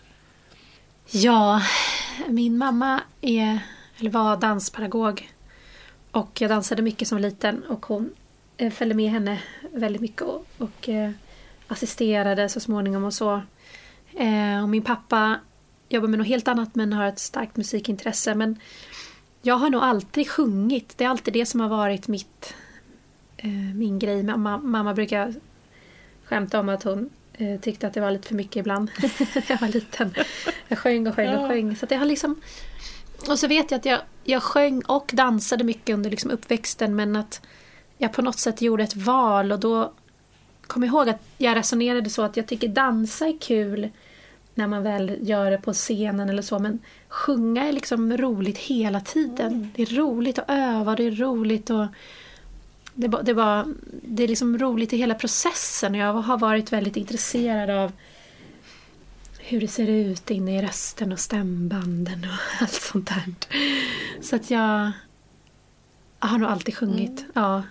[1.12, 1.62] Ja,
[2.28, 3.60] min mamma är,
[3.98, 5.32] eller var danspedagog.
[6.12, 8.10] Och jag dansade mycket som liten och hon
[8.58, 9.42] eh, följde med henne
[9.74, 11.12] väldigt mycket och, och eh,
[11.68, 13.42] assisterade så småningom och så.
[14.14, 15.40] Eh, och min pappa
[15.90, 18.36] jobbar med något helt annat men har ett starkt musikintresse.
[18.36, 18.60] Men
[19.42, 20.98] jag har nog alltid sjungit.
[20.98, 22.54] Det är alltid det som har varit mitt,
[23.38, 24.24] eh, min grej.
[24.24, 25.34] Mamma, mamma brukar
[26.24, 29.62] skämta om att hon eh, tyckte att det var lite för mycket ibland när jag
[29.62, 30.14] var liten.
[30.68, 31.76] Jag sjöng och sjöng och sjöng.
[31.76, 32.42] Så det har liksom...
[33.30, 37.16] Och så vet jag att jag, jag sjöng och dansade mycket under liksom uppväxten men
[37.16, 37.42] att
[37.98, 39.94] jag på något sätt gjorde ett val och då
[40.68, 43.90] kom jag ihåg att jag resonerade så att jag tycker dansa är kul
[44.58, 49.02] när man väl gör det på scenen eller så men sjunga är liksom roligt hela
[49.02, 49.54] tiden.
[49.54, 49.70] Mm.
[49.76, 51.90] Det är roligt att öva, det är roligt att
[52.94, 56.98] det, det, var, det är liksom roligt i hela processen och jag har varit väldigt
[56.98, 57.92] intresserad av
[59.40, 63.34] hur det ser ut inne i rösten och stämbanden och allt sånt där.
[64.22, 64.92] Så att jag,
[66.20, 67.20] jag har nog alltid sjungit.
[67.20, 67.32] Mm.
[67.34, 67.64] Ja.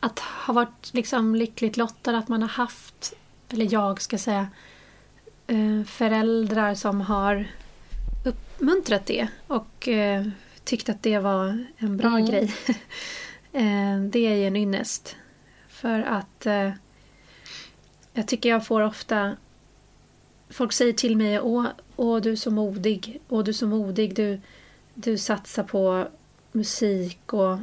[0.00, 3.12] Att ha varit liksom lyckligt lottad att man har haft,
[3.48, 4.48] eller jag ska säga,
[5.86, 7.46] föräldrar som har
[8.24, 10.26] uppmuntrat det och eh,
[10.64, 12.26] tyckt att det var en bra mm.
[12.26, 12.54] grej.
[13.56, 15.16] Eh, det är ju en ynnest.
[15.68, 16.46] För att
[18.12, 19.36] jag tycker jag får ofta
[20.54, 24.14] Folk säger till mig åh, åh du är så modig, åh du är så modig,
[24.14, 24.40] du,
[24.94, 26.08] du satsar på
[26.52, 27.58] musik och,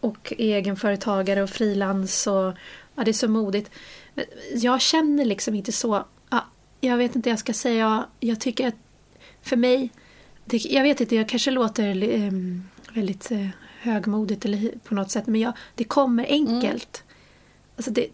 [0.00, 2.52] och egenföretagare och frilans och
[2.94, 3.70] ja, det är så modigt.
[4.14, 6.04] Men jag känner liksom inte så.
[6.84, 8.06] Ja, jag vet inte jag ska säga.
[8.20, 8.74] Jag tycker att
[9.42, 9.90] för mig,
[10.44, 12.32] det, jag vet inte, jag kanske låter eh,
[12.94, 13.48] väldigt eh,
[13.80, 17.02] högmodigt eller på något sätt, men jag, det kommer enkelt.
[17.06, 17.14] Mm.
[17.76, 18.06] Alltså det,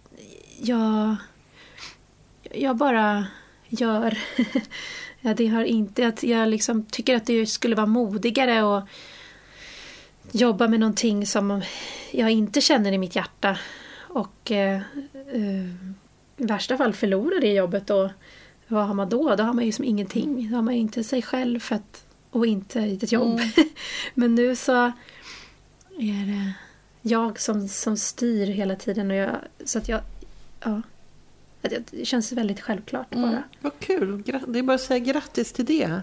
[0.62, 1.16] jag,
[2.50, 3.26] jag bara
[3.68, 4.18] gör.
[5.20, 8.82] ja, det har inte, att jag liksom tycker att det skulle vara modigare och
[10.32, 11.62] jobba med någonting som
[12.10, 13.58] jag inte känner i mitt hjärta
[13.98, 14.80] och eh,
[15.32, 15.66] eh,
[16.36, 18.10] i värsta fall förlora det jobbet och
[18.70, 19.36] vad har man då?
[19.36, 20.50] Då har man ju som ingenting.
[20.50, 23.40] Då har man inte sig själv för att, och inte ett jobb.
[23.40, 23.68] Mm.
[24.14, 24.72] Men nu så
[25.98, 26.52] är det
[27.02, 30.00] jag som, som styr hela tiden och jag, så att jag
[30.60, 30.82] ja,
[31.62, 33.28] det känns väldigt självklart bara.
[33.28, 34.22] Mm, vad kul!
[34.46, 36.00] Det är bara att säga grattis till det.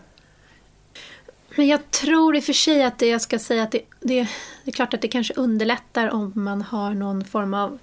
[1.55, 4.27] Men jag tror i och för sig att det jag ska säga att det, det,
[4.63, 7.79] det är klart att det kanske underlättar om man har någon form av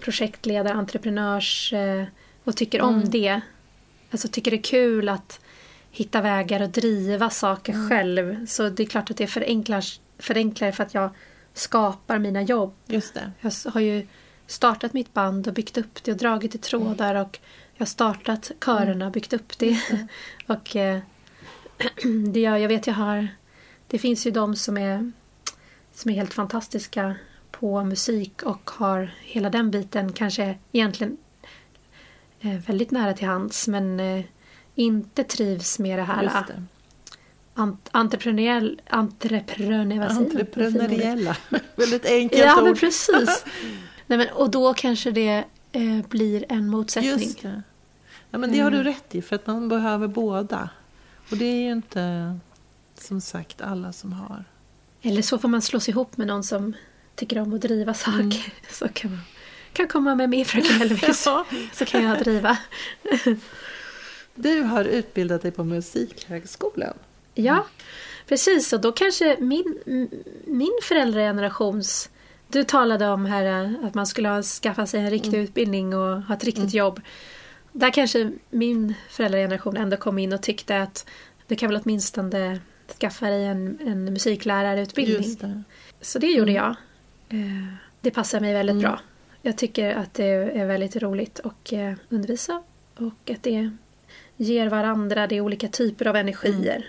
[0.00, 2.04] projektledare, entreprenörs eh,
[2.48, 2.94] och tycker mm.
[2.94, 3.40] om det.
[4.10, 5.40] Alltså tycker det är kul att
[5.90, 7.88] hitta vägar och driva saker mm.
[7.88, 8.46] själv.
[8.46, 9.84] Så det är klart att det förenklar,
[10.18, 11.10] förenklar för att jag
[11.54, 12.74] skapar mina jobb.
[12.86, 13.32] Just det.
[13.40, 14.06] Jag har ju
[14.46, 17.22] startat mitt band och byggt upp det och dragit i trådar mm.
[17.22, 17.38] och
[17.74, 19.78] jag har startat körerna och byggt upp det.
[19.90, 20.08] Mm.
[20.46, 21.00] och eh,
[22.32, 23.28] det jag, jag vet jag har
[23.86, 25.12] Det finns ju de som är
[25.94, 27.14] som är helt fantastiska
[27.50, 31.16] på musik och har hela den biten kanske egentligen
[32.40, 34.24] väldigt nära till hands men eh,
[34.74, 36.62] inte trivs med det här det.
[37.54, 41.36] Ant entreprenöriell, entreprenör, entreprenöriella.
[41.76, 42.58] väldigt enkelt ja, ord.
[42.58, 43.44] Ja, men precis.
[44.06, 47.12] Nej, men, och då kanske det eh, blir en motsättning.
[47.12, 47.62] Just det.
[48.30, 48.92] Ja, men det har du mm.
[48.92, 50.70] rätt i, för att man behöver båda.
[51.30, 52.38] Och det är ju inte,
[52.94, 54.44] som sagt, alla som har.
[55.02, 56.74] Eller så får man slås ihop med någon som
[57.14, 58.20] tycker om att driva saker.
[58.20, 58.32] Mm.
[58.70, 59.20] Så kan man
[59.72, 61.22] kan komma med mig Fröken Elvis.
[61.26, 61.46] ja.
[61.72, 62.58] Så kan jag driva.
[64.34, 66.94] du har utbildat dig på Musikhögskolan.
[67.34, 67.66] Ja,
[68.28, 68.72] precis.
[68.72, 69.78] Och då kanske min,
[70.46, 72.10] min föräldragenerations
[72.50, 75.40] du talade om här att man skulle skaffa sig en riktig mm.
[75.40, 76.76] utbildning och ha ett riktigt mm.
[76.76, 77.00] jobb.
[77.72, 81.06] Där kanske min föräldrageneration ändå kom in och tyckte att
[81.46, 82.60] du kan väl åtminstone
[83.00, 85.36] skaffa dig en, en musiklärarutbildning.
[85.40, 85.62] Det.
[86.00, 86.64] Så det gjorde mm.
[86.64, 86.70] jag.
[87.40, 88.82] Eh, det passar mig väldigt mm.
[88.82, 89.00] bra.
[89.42, 92.62] Jag tycker att det är väldigt roligt att eh, undervisa
[92.96, 93.70] och att det
[94.36, 96.76] ger varandra det olika typer av energier.
[96.76, 96.88] Mm.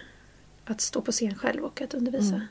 [0.65, 2.35] Att stå på scen själv och att undervisa.
[2.35, 2.47] Mm.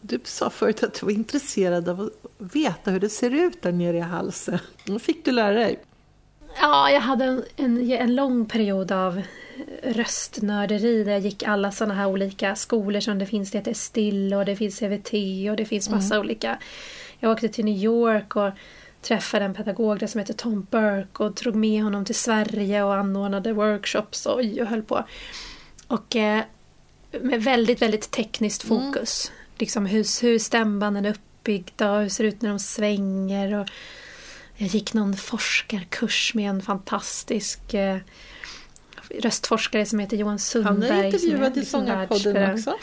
[0.00, 3.72] Du sa förut att du var intresserad av att veta hur det ser ut där
[3.72, 4.58] nere i halsen.
[4.86, 5.78] Vad fick du lära dig?
[6.60, 9.22] Ja, jag hade en, en, en lång period av
[9.82, 13.50] röstnörderi där jag gick alla sådana här olika skolor som det finns.
[13.50, 15.12] Det heter Still och det finns CVT
[15.50, 16.24] och det finns massa mm.
[16.24, 16.58] olika.
[17.26, 18.50] Jag åkte till New York och
[19.02, 22.94] träffade en pedagog där som heter Tom Burke och drog med honom till Sverige och
[22.94, 25.04] anordnade workshops och, och höll på.
[25.86, 26.44] Och eh,
[27.20, 28.92] med väldigt, väldigt tekniskt mm.
[28.92, 29.30] fokus.
[29.30, 33.54] Mm liksom hur, hur stämbanden är uppbyggda och hur det ser ut när de svänger.
[33.54, 33.68] Och
[34.56, 37.98] jag gick någon forskarkurs med en fantastisk eh,
[39.20, 40.90] röstforskare som heter Johan Sundberg.
[40.90, 42.74] Han är intervjuad i liksom Sångarpodden också.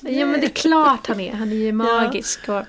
[0.00, 1.32] Ja men det är klart han är.
[1.32, 2.40] Han är ju magisk.
[2.46, 2.60] Ja.
[2.60, 2.66] Och,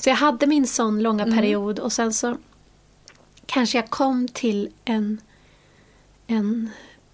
[0.00, 1.36] Så jag hade min sån långa mm.
[1.36, 2.36] period och sen så
[3.46, 5.20] kanske jag kom till en,
[6.26, 6.70] en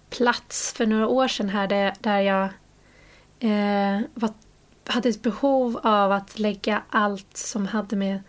[0.09, 2.43] plats för några år sedan här där, där jag
[3.39, 4.29] eh, var,
[4.85, 8.19] hade ett behov av att lägga allt som hade med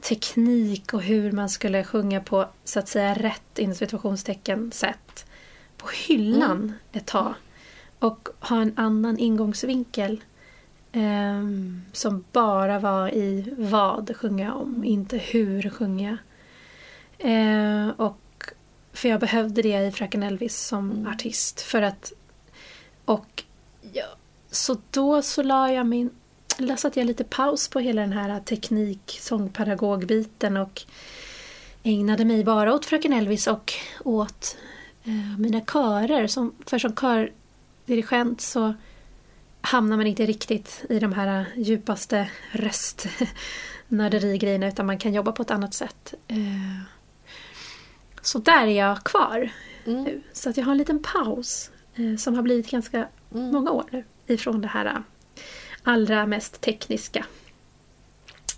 [0.00, 5.26] teknik och hur man skulle sjunga på så att säga rätt inom situationstecken sätt
[5.76, 6.74] på hyllan mm.
[6.92, 7.34] ett tag.
[7.98, 10.20] Och ha en annan ingångsvinkel
[10.92, 11.44] eh,
[11.92, 16.18] som bara var i vad sjunger jag om, inte hur sjunger jag.
[17.30, 18.20] Eh, och
[18.92, 21.06] för jag behövde det i Fröken Elvis som mm.
[21.06, 21.60] artist.
[21.60, 22.12] För att
[23.04, 23.42] och
[23.92, 24.06] ja,
[24.50, 26.10] så då så la jag min
[26.76, 30.82] satte jag lite paus på hela den här teknik sångpedagogbiten och
[31.82, 33.72] ägnade mig bara åt Fröken Elvis och
[34.04, 34.56] åt
[35.04, 36.26] eh, mina körer.
[36.26, 38.74] Som, för som kördirigent så
[39.60, 45.50] hamnar man inte riktigt i de här djupaste röstnörderi-grejerna utan man kan jobba på ett
[45.50, 46.14] annat sätt.
[46.28, 46.80] Eh,
[48.22, 49.50] så där är jag kvar
[49.86, 50.02] mm.
[50.02, 50.22] nu.
[50.32, 53.52] Så att jag har en liten paus eh, som har blivit ganska mm.
[53.52, 55.02] många år nu ifrån det här
[55.82, 57.26] allra mest tekniska.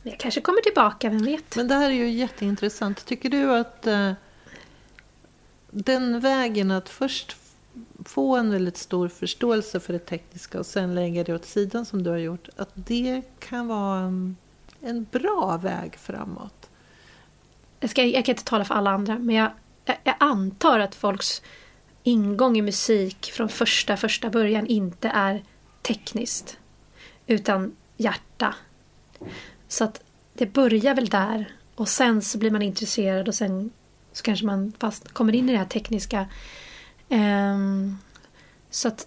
[0.02, 1.56] Jag kanske kommer tillbaka, vem vet?
[1.56, 3.06] Men det här är ju jätteintressant.
[3.06, 4.12] Tycker du att eh,
[5.70, 7.36] den vägen att först
[8.04, 12.02] få en väldigt stor förståelse för det tekniska och sen lägga det åt sidan som
[12.02, 14.37] du har gjort, att det kan vara en,
[14.80, 16.70] en bra väg framåt?
[17.80, 19.50] Jag, ska, jag kan inte tala för alla andra, men jag,
[19.85, 21.42] jag, jag antar att folks
[22.02, 25.44] ingång i musik från första, första början inte är
[25.82, 26.58] tekniskt
[27.26, 28.54] utan hjärta.
[29.68, 33.70] Så att det börjar väl där och sen så blir man intresserad och sen
[34.12, 36.26] så kanske man fast kommer in i det här tekniska.
[37.12, 37.98] Um,
[38.70, 39.07] så att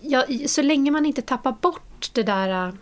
[0.00, 2.72] ja, så länge man inte tappar bort det där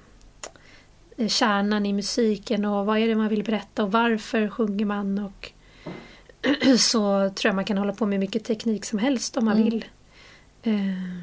[1.16, 5.18] uh, kärnan i musiken och vad är det man vill berätta och varför sjunger man
[5.18, 5.52] och
[6.78, 9.64] så tror jag man kan hålla på med mycket teknik som helst om man mm.
[9.64, 9.84] vill.
[10.66, 11.18] Uh,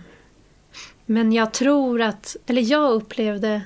[1.05, 3.61] men jag tror att, eller jag upplevde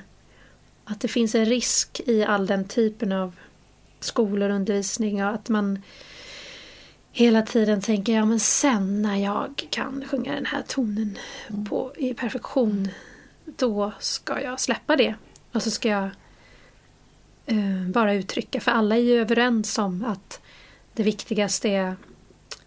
[0.84, 3.36] att det finns en risk i all den typen av
[4.00, 5.82] skolor och undervisning och att man
[7.16, 11.18] hela tiden tänker ja men sen när jag kan sjunga den här tonen
[11.68, 12.88] på, i perfektion
[13.44, 15.14] då ska jag släppa det
[15.52, 16.10] och så ska jag
[17.46, 20.40] eh, bara uttrycka för alla är ju överens om att
[20.92, 21.96] det viktigaste är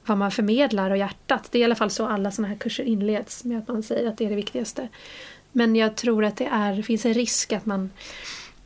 [0.06, 1.48] vad man förmedlar och hjärtat.
[1.52, 4.10] Det är i alla fall så alla sådana här kurser inleds med att man säger
[4.10, 4.88] att det är det viktigaste.
[5.52, 7.90] Men jag tror att det är, finns en risk att man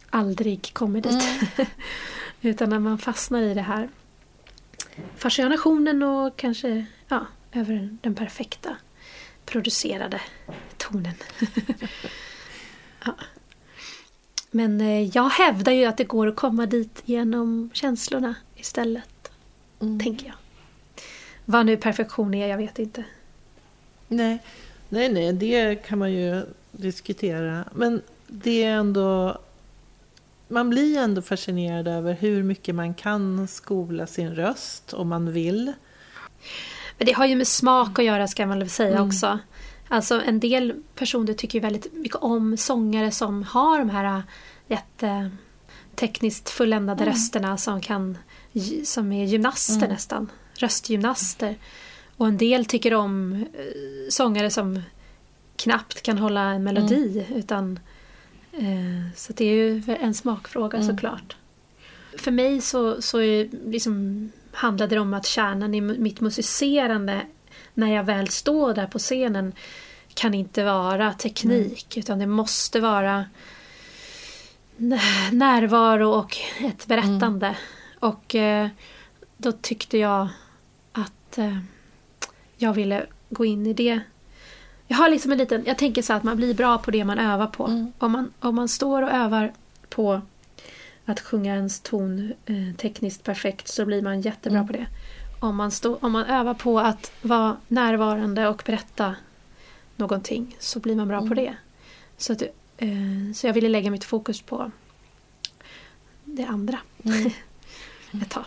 [0.09, 1.23] aldrig kommer dit.
[1.57, 1.69] Mm.
[2.41, 3.89] Utan när man fastnar i det här
[5.17, 8.75] fascinationen och kanske ja, över den perfekta
[9.45, 10.21] producerade
[10.77, 11.13] tonen.
[13.05, 13.15] ja.
[14.51, 19.31] Men eh, jag hävdar ju att det går att komma dit genom känslorna istället.
[19.79, 19.99] Mm.
[19.99, 20.35] Tänker jag.
[21.45, 23.03] Vad nu perfektion är, jag vet inte.
[24.07, 24.39] Nej,
[24.89, 27.65] nej, nej, det kan man ju diskutera.
[27.73, 29.37] Men det är ändå...
[30.51, 35.73] Man blir ändå fascinerad över hur mycket man kan skola sin röst om man vill.
[36.97, 39.07] Men det har ju med smak att göra ska man väl säga mm.
[39.07, 39.39] också.
[39.87, 44.23] Alltså en del personer tycker ju väldigt mycket om sångare som har de här
[44.67, 47.13] jättetekniskt fulländade mm.
[47.13, 48.17] rösterna som kan
[48.83, 49.89] som är gymnaster mm.
[49.89, 51.55] nästan röstgymnaster.
[52.17, 54.81] Och en del tycker om eh, sångare som
[55.55, 57.25] knappt kan hålla en melodi.
[57.27, 57.39] Mm.
[57.39, 57.79] Utan,
[59.15, 60.89] så det är ju en smakfråga mm.
[60.89, 61.35] såklart.
[62.17, 67.21] För mig så, så är, liksom, handlade det om att kärnan i mitt musicerande
[67.73, 69.53] när jag väl står där på scenen
[70.13, 72.03] kan inte vara teknik mm.
[72.03, 73.25] utan det måste vara
[75.31, 77.47] närvaro och ett berättande.
[77.47, 77.57] Mm.
[77.99, 78.67] Och eh,
[79.37, 80.27] då tyckte jag
[80.91, 81.57] att eh,
[82.57, 83.99] jag ville gå in i det.
[84.91, 87.19] Jag har liksom en liten, jag tänker så att man blir bra på det man
[87.19, 87.67] övar på.
[87.67, 87.91] Mm.
[87.97, 89.53] Om, man, om man står och övar
[89.89, 90.21] på
[91.05, 94.67] att sjunga ens ton eh, tekniskt perfekt så blir man jättebra mm.
[94.67, 94.87] på det.
[95.39, 99.15] Om man, stå, om man övar på att vara närvarande och berätta
[99.95, 101.29] någonting så blir man bra mm.
[101.29, 101.55] på det.
[102.17, 102.41] Så, att,
[102.77, 102.89] eh,
[103.35, 104.71] så jag ville lägga mitt fokus på
[106.23, 107.31] det andra mm.
[108.21, 108.45] ett tag.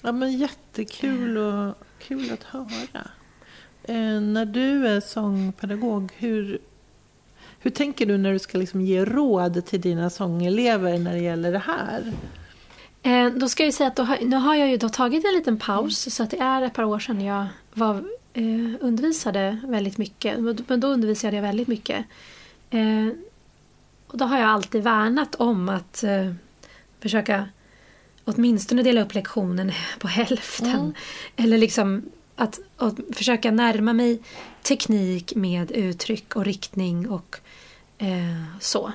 [0.00, 3.10] Ja, men jättekul och kul att höra.
[3.88, 6.58] Eh, när du är sångpedagog, hur,
[7.58, 11.52] hur tänker du när du ska liksom ge råd till dina sångelever när det gäller
[11.52, 12.12] det här?
[13.02, 15.58] Eh, då ska jag säga att då nu har jag ju då tagit en liten
[15.58, 16.10] paus mm.
[16.10, 17.94] så att det är ett par år sedan jag var,
[18.32, 20.38] eh, undervisade väldigt mycket.
[20.68, 22.06] Men då undervisade jag väldigt mycket.
[22.70, 23.08] Eh,
[24.06, 26.32] och då har jag alltid värnat om att eh,
[27.00, 27.48] försöka
[28.24, 30.70] åtminstone dela upp lektionen på hälften.
[30.70, 30.94] Mm.
[31.36, 32.02] Eller liksom
[32.38, 34.20] att, att, försöka närma mig
[34.62, 37.36] teknik med uttryck och riktning och
[37.98, 38.92] eh, så.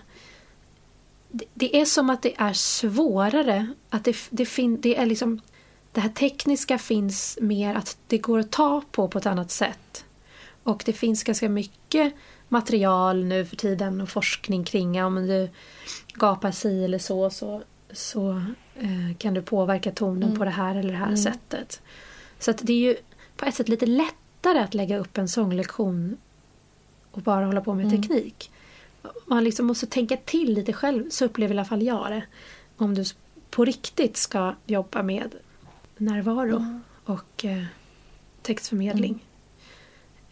[1.30, 3.68] Det, det, är som att det är svårare.
[3.90, 5.42] Att det, det, fin, det är liksom
[5.92, 10.06] det här tekniska finns mer att det går att ta på på ett annat sätt.
[10.64, 12.14] Och det finns ganska mycket
[12.50, 15.50] material nu för tiden och forskning kring om du
[16.14, 18.30] gapar si eller så så, så
[18.76, 20.38] eh, kan du påverka tonen mm.
[20.38, 21.18] på det här eller det här mm.
[21.18, 21.82] sättet.
[22.40, 22.96] Så att det är ju
[23.44, 26.18] på ett sätt lite lättare att lägga upp en sånglektion
[27.12, 28.02] och bara hålla på med mm.
[28.02, 28.52] teknik.
[29.26, 32.24] Man liksom måste tänka till lite själv, så upplever i alla fall jag det.
[32.78, 33.04] Om du
[33.50, 35.36] på riktigt ska jobba med
[35.98, 36.82] närvaro mm.
[37.06, 37.64] och eh,
[38.42, 39.26] textförmedling.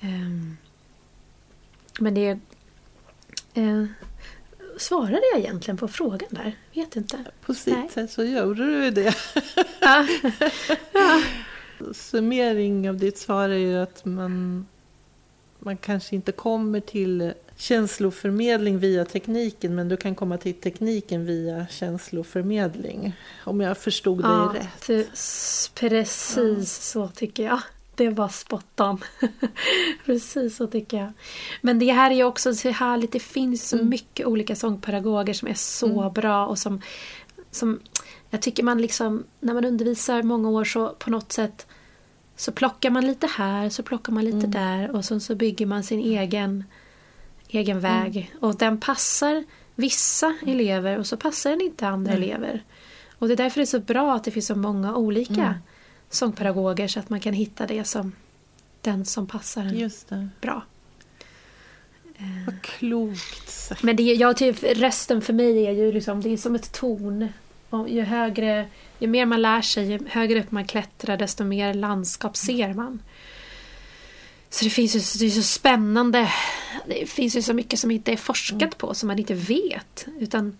[0.01, 0.57] Um,
[1.99, 2.39] men det...
[3.53, 3.85] Eh,
[4.77, 6.57] svarade jag egentligen på frågan där?
[6.73, 7.25] Vet inte.
[7.41, 7.89] På sitt Nej.
[7.89, 9.15] sätt så gjorde du det.
[9.81, 10.07] Ja.
[10.93, 11.21] ja.
[11.93, 14.65] Summering av ditt svar är ju att man,
[15.59, 21.67] man kanske inte kommer till känsloförmedling via tekniken men du kan komma till tekniken via
[21.69, 23.13] känsloförmedling.
[23.43, 25.15] Om jag förstod ja, dig rätt.
[25.75, 26.63] Precis ja.
[26.65, 27.61] så tycker jag.
[27.95, 29.03] Det var spot on.
[30.05, 31.11] Precis så tycker jag.
[31.61, 33.11] Men det här är ju också så härligt.
[33.11, 33.89] Det finns så mm.
[33.89, 36.13] mycket olika sångpedagoger som är så mm.
[36.13, 36.81] bra och som,
[37.51, 37.79] som
[38.29, 41.67] jag tycker man liksom när man undervisar många år så på något sätt
[42.35, 44.51] så plockar man lite här så plockar man lite mm.
[44.51, 46.63] där och sen så bygger man sin egen
[47.47, 47.81] egen mm.
[47.81, 48.35] väg.
[48.39, 49.43] Och den passar
[49.75, 52.63] vissa elever och så passar den inte andra elever.
[53.19, 55.53] Och det är därför det är så bra att det finns så många olika mm
[56.13, 58.11] sångpedagoger så att man kan hitta det som
[58.81, 60.63] den som passar en bra.
[62.45, 63.83] Vad klokt sagt.
[63.83, 67.27] Men det, ja, typ, rösten för mig är ju liksom, det är som ett torn.
[67.69, 68.67] Och ju, högre,
[68.99, 73.01] ju mer man lär sig, ju högre upp man klättrar, desto mer landskap ser man.
[74.49, 76.31] Så det finns ju det är så spännande.
[76.87, 78.73] Det finns ju så mycket som inte är forskat mm.
[78.77, 80.07] på, som man inte vet.
[80.19, 80.59] Utan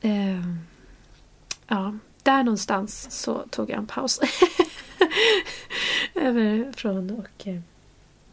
[0.00, 0.44] eh,
[1.68, 4.20] ja, där någonstans så tog jag en paus.
[6.14, 7.60] Överifrån och eh,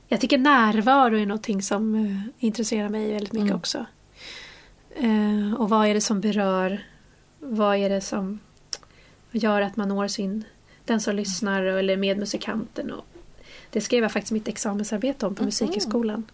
[0.07, 3.57] jag tycker närvaro är någonting som eh, intresserar mig väldigt mycket mm.
[3.57, 3.85] också.
[4.95, 6.83] Eh, och vad är det som berör?
[7.39, 8.39] Vad är det som
[9.31, 10.43] gör att man når sin,
[10.85, 12.91] den som lyssnar eller medmusikanten?
[12.91, 13.05] Och
[13.69, 15.47] det skrev jag faktiskt mitt examensarbete om på mm.
[15.47, 16.25] Musikhögskolan.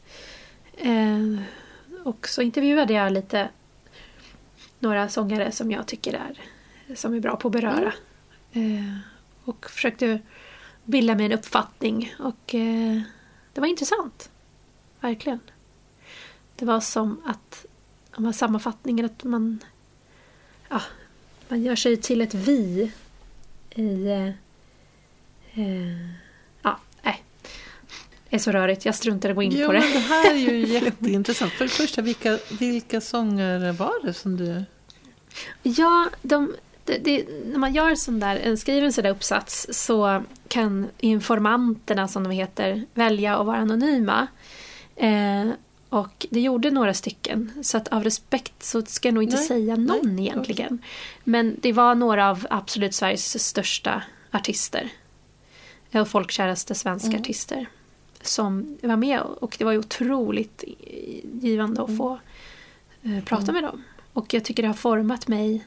[2.03, 3.49] och så intervjuade jag lite
[4.79, 6.39] några sångare som jag tycker är
[6.95, 7.93] som är bra på att beröra.
[8.53, 8.77] Mm.
[8.77, 8.97] Eh,
[9.43, 10.19] och försökte
[10.83, 13.01] bilda mig en uppfattning och eh,
[13.53, 14.29] det var intressant.
[14.99, 15.39] Verkligen.
[16.55, 17.65] Det var som att,
[18.15, 19.59] om man sammanfattningen att man,
[20.69, 20.81] ja,
[21.47, 22.91] man gör sig till ett vi
[23.69, 24.27] i eh,
[25.53, 26.09] eh
[26.61, 27.23] ja, nej.
[28.29, 29.79] Det är så rörigt, jag struntar i att gå in jo, på det.
[29.79, 31.51] Men det här är ju jätteintressant.
[31.51, 34.63] För det första, vilka, vilka sånger var det som du...
[35.63, 36.55] Ja, de,
[36.99, 42.07] det, när man gör sån där, en, skriver en sån där uppsats så kan informanterna
[42.07, 44.27] som de heter välja att vara anonyma.
[44.95, 45.49] Eh,
[45.89, 47.51] och det gjorde några stycken.
[47.61, 50.73] Så att av respekt så ska jag nog inte nej, säga någon nej, egentligen.
[50.73, 50.87] Okay.
[51.23, 54.89] Men det var några av absolut Sveriges största artister.
[55.93, 57.21] Och folkkäraste svenska mm.
[57.21, 57.65] artister.
[58.21, 60.63] Som var med och det var ju otroligt
[61.41, 61.97] givande att mm.
[61.97, 62.19] få
[63.03, 63.53] eh, prata mm.
[63.53, 63.83] med dem.
[64.13, 65.65] Och jag tycker det har format mig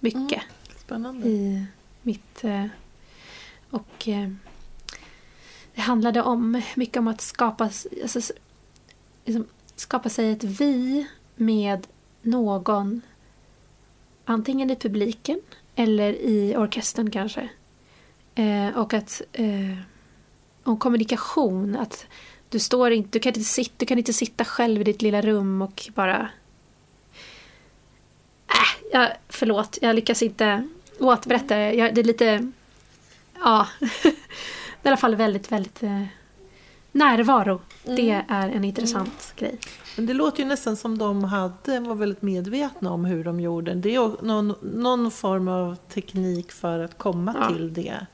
[0.00, 0.42] mycket.
[0.90, 1.22] Mm.
[1.22, 1.66] I
[2.02, 2.44] mitt...
[2.44, 2.64] Eh,
[3.70, 4.28] och eh,
[5.74, 7.64] det handlade om mycket om att skapa,
[8.02, 8.32] alltså,
[9.24, 9.46] liksom,
[9.76, 11.86] skapa sig ett vi med
[12.22, 13.00] någon
[14.24, 15.40] antingen i publiken
[15.74, 17.48] eller i orkestern kanske.
[18.34, 19.78] Eh, och att eh,
[20.62, 22.06] om kommunikation, att
[22.48, 25.20] du står inte, du kan inte, sitta, du kan inte sitta själv i ditt lilla
[25.20, 26.30] rum och bara
[28.58, 31.72] Äh, jag, förlåt, jag lyckas inte återberätta det.
[31.72, 32.50] Jag, det är lite...
[33.34, 33.66] Ja.
[34.02, 34.12] det är
[34.82, 35.82] i alla fall väldigt, väldigt...
[35.82, 36.02] Eh,
[36.92, 37.60] närvaro.
[37.84, 37.96] Mm.
[37.96, 39.50] Det är en intressant mm.
[39.50, 39.60] grej.
[39.96, 43.74] Men det låter ju nästan som de hade, var väldigt medvetna om hur de gjorde.
[43.74, 47.48] Det är någon, någon form av teknik för att komma ja.
[47.48, 48.06] till det.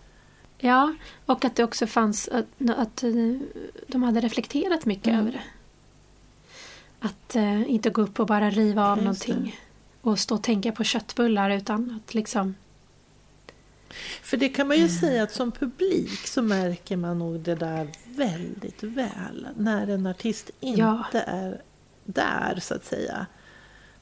[0.59, 0.95] Ja,
[1.27, 3.13] och att det också fanns att, att eh,
[3.87, 5.21] de hade reflekterat mycket mm.
[5.21, 5.43] över det.
[7.01, 9.61] Att uh, inte gå upp och bara riva av Just någonting.
[10.05, 12.55] Och stå och tänka på köttbullar utan att liksom...
[14.23, 14.95] För det kan man ju mm.
[14.95, 19.49] säga att som publik så märker man nog det där väldigt väl.
[19.57, 21.05] När en artist inte ja.
[21.13, 21.63] är
[22.05, 23.27] där så att säga.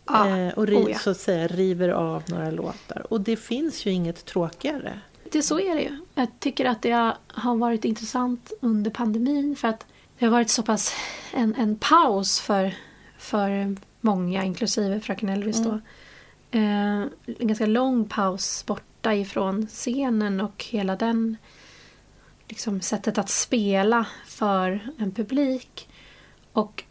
[0.07, 0.39] Ja.
[0.39, 0.99] Eh, och ri, oh ja.
[0.99, 3.13] så att säga river av några låtar.
[3.13, 5.01] Och det finns ju inget tråkigare.
[5.33, 5.97] Det så är det ju.
[6.15, 9.87] Jag tycker att det har varit intressant under pandemin för att
[10.19, 10.95] det har varit så pass
[11.35, 12.75] en, en paus för,
[13.19, 15.81] för många, inklusive fröken Elvis då.
[16.51, 17.03] Mm.
[17.03, 21.37] Eh, en ganska lång paus borta ifrån scenen och hela den
[22.49, 25.89] liksom, sättet att spela för en publik.
[26.53, 26.85] Och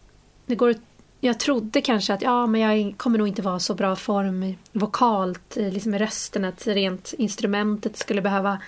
[0.46, 0.76] det går
[1.24, 5.56] jag trodde kanske att ja, men jag kommer nog inte vara så bra form vokalt,
[5.56, 8.62] liksom i rösten, att rent instrumentet skulle behöva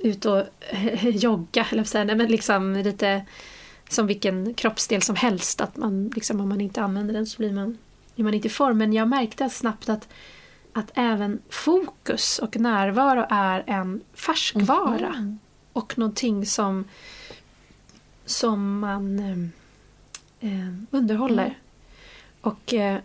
[0.00, 0.42] ut och
[1.02, 3.24] jogga, eller säga, men liksom lite
[3.88, 7.52] som vilken kroppsdel som helst, att man liksom, om man inte använder den så blir
[7.52, 7.78] man,
[8.16, 8.78] är man inte i form.
[8.78, 10.08] Men jag märkte snabbt att,
[10.72, 15.08] att även fokus och närvaro är en färskvara.
[15.08, 15.38] Mm.
[15.72, 16.84] Och någonting som,
[18.24, 19.18] som man
[20.40, 21.44] eh, underhåller.
[21.44, 21.54] Mm.
[22.40, 22.98] Och eh,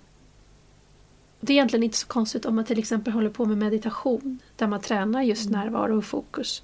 [1.39, 4.67] det är egentligen inte så konstigt om man till exempel håller på med meditation där
[4.67, 5.59] man tränar just mm.
[5.59, 6.63] närvaro och fokus.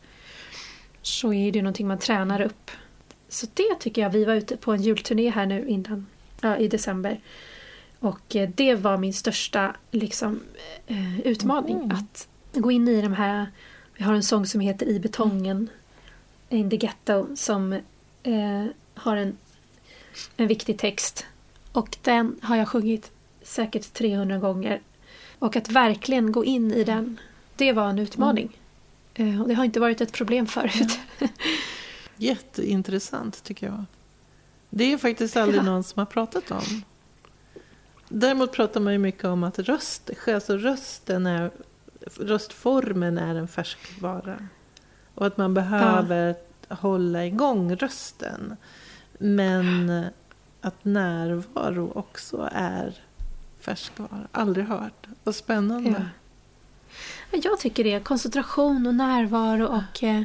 [1.01, 2.71] Så är det någonting man tränar upp.
[3.29, 6.07] Så det tycker jag, vi var ute på en julturné här nu innan,
[6.41, 7.19] ja, i december.
[7.99, 10.39] Och eh, det var min största liksom,
[10.87, 11.77] eh, utmaning.
[11.77, 11.91] Mm.
[11.91, 13.47] Att gå in i de här,
[13.93, 15.69] vi har en sång som heter I betongen,
[16.49, 17.73] In the ghetto, som
[18.23, 19.37] eh, har en,
[20.37, 21.25] en viktig text
[21.77, 23.11] och den har jag sjungit
[23.41, 24.81] säkert 300 gånger.
[25.39, 27.19] Och att verkligen gå in i den,
[27.55, 28.57] det var en utmaning.
[29.15, 29.41] Mm.
[29.41, 30.99] Och det har inte varit ett problem förut.
[31.19, 31.27] Ja.
[32.17, 33.85] Jätteintressant tycker jag.
[34.69, 35.63] Det är faktiskt aldrig ja.
[35.63, 36.83] någon som har pratat om.
[38.09, 41.51] Däremot pratar man ju mycket om att röst, alltså rösten är,
[42.19, 44.47] röstformen är en färskvara.
[45.13, 46.35] Och att man behöver
[46.67, 46.75] ja.
[46.75, 48.57] hålla igång rösten.
[49.17, 50.05] Men
[50.61, 52.93] att närvaro också är
[53.59, 54.27] färskvara.
[54.31, 55.07] Aldrig hört.
[55.23, 56.09] Vad spännande.
[57.31, 57.39] Ja.
[57.43, 58.03] Jag tycker det.
[58.03, 60.03] Koncentration och närvaro och...
[60.03, 60.23] Eh,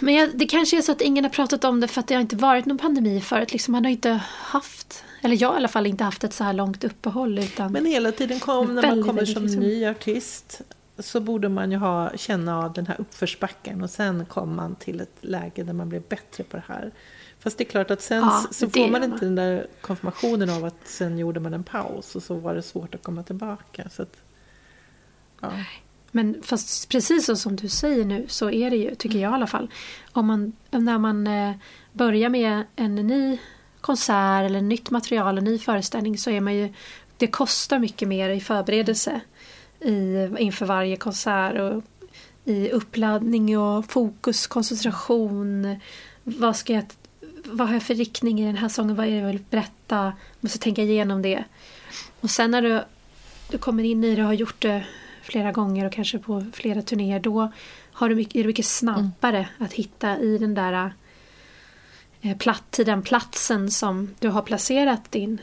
[0.00, 2.14] men jag, det kanske är så att ingen har pratat om det för att det
[2.14, 3.52] har inte varit någon pandemi förut.
[3.52, 6.52] Liksom, man har inte haft, eller jag i alla fall, inte haft ett så här
[6.52, 7.38] långt uppehåll.
[7.38, 9.60] Utan men hela tiden kom, när man kommer som liksom.
[9.60, 10.62] ny artist
[10.98, 15.00] så borde man ju ha, känna av den här uppförsbacken och sen kommer man till
[15.00, 16.92] ett läge där man blir bättre på det här.
[17.38, 20.64] Fast det är klart att sen ja, så får man inte den där konfirmationen av
[20.64, 23.88] att sen gjorde man en paus och så var det svårt att komma tillbaka.
[23.90, 24.16] Så att,
[25.40, 25.52] ja.
[26.10, 29.34] Men fast precis så som du säger nu så är det ju, tycker jag i
[29.34, 29.70] alla fall.
[30.12, 31.52] Om man, när man eh,
[31.92, 33.38] börjar med en ny
[33.80, 36.74] konsert eller nytt material, en ny föreställning så är man ju,
[37.16, 39.20] det kostar mycket mer i förberedelse
[39.80, 41.82] i, inför varje konsert och
[42.44, 45.80] i uppladdning och fokus, koncentration.
[46.24, 46.84] Vad ska jag
[47.44, 48.96] vad har jag för riktning i den här sången?
[48.96, 49.96] Vad är det jag vill berätta?
[49.96, 51.44] Jag måste tänka igenom det.
[52.20, 52.80] Och sen när du,
[53.50, 54.84] du kommer in i det och har gjort det
[55.30, 57.52] flera gånger och kanske på flera turnéer då
[57.92, 59.50] har du mycket, är det mycket snabbare mm.
[59.58, 60.92] att hitta i den där
[62.20, 65.40] eh, platt, till den platsen som du har placerat din,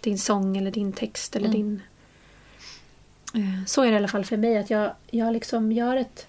[0.00, 1.58] din sång eller din text eller mm.
[1.58, 1.82] din...
[3.34, 6.26] Eh, så är det i alla fall för mig att jag, jag liksom gör ett...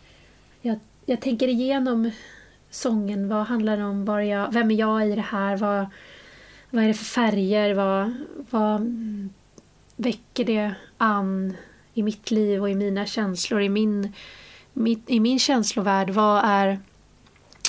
[0.61, 2.11] Jag, jag tänker igenom
[2.69, 3.29] sången?
[3.29, 4.05] Vad handlar det om?
[4.05, 5.57] Var jag, vem är jag i det här?
[5.57, 5.85] Vad,
[6.69, 7.73] vad är det för färger?
[7.73, 8.13] Vad,
[8.49, 8.81] vad
[9.95, 11.57] väcker det an
[11.99, 13.61] i mitt liv och i mina känslor?
[13.61, 14.13] I min,
[14.73, 16.79] mitt, i min känslovärld, vad är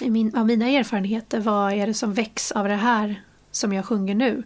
[0.03, 3.85] i min, av mina erfarenheter, vad är det som väcks av det här som jag
[3.85, 4.43] sjunger nu?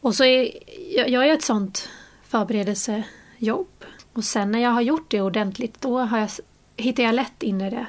[0.00, 0.50] Och så är
[0.96, 1.88] jag, jag är ett sånt
[2.22, 3.84] förberedelsejobb.
[4.12, 6.30] Och sen när jag har gjort det ordentligt, då har jag,
[6.76, 7.86] hittar jag lätt in i det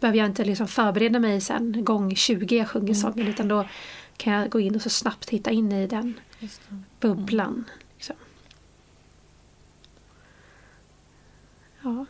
[0.00, 2.94] behöver jag inte liksom förbereda mig sen gång 20 jag sjunger mm.
[2.94, 3.68] sången utan då
[4.16, 6.20] kan jag gå in och så snabbt hitta in i den
[7.00, 7.48] bubblan.
[7.48, 7.64] Mm.
[7.94, 8.16] Liksom.
[11.88, 12.06] Ja.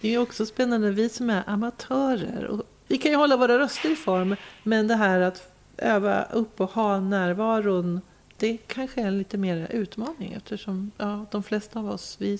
[0.00, 2.44] det är också spännande, vi som är amatörer.
[2.44, 6.60] Och vi kan ju hålla våra röster i form, men det här att öva upp
[6.60, 8.00] och ha närvaron,
[8.36, 12.38] det kanske är en lite mer utmaning eftersom ja, de flesta av oss, vi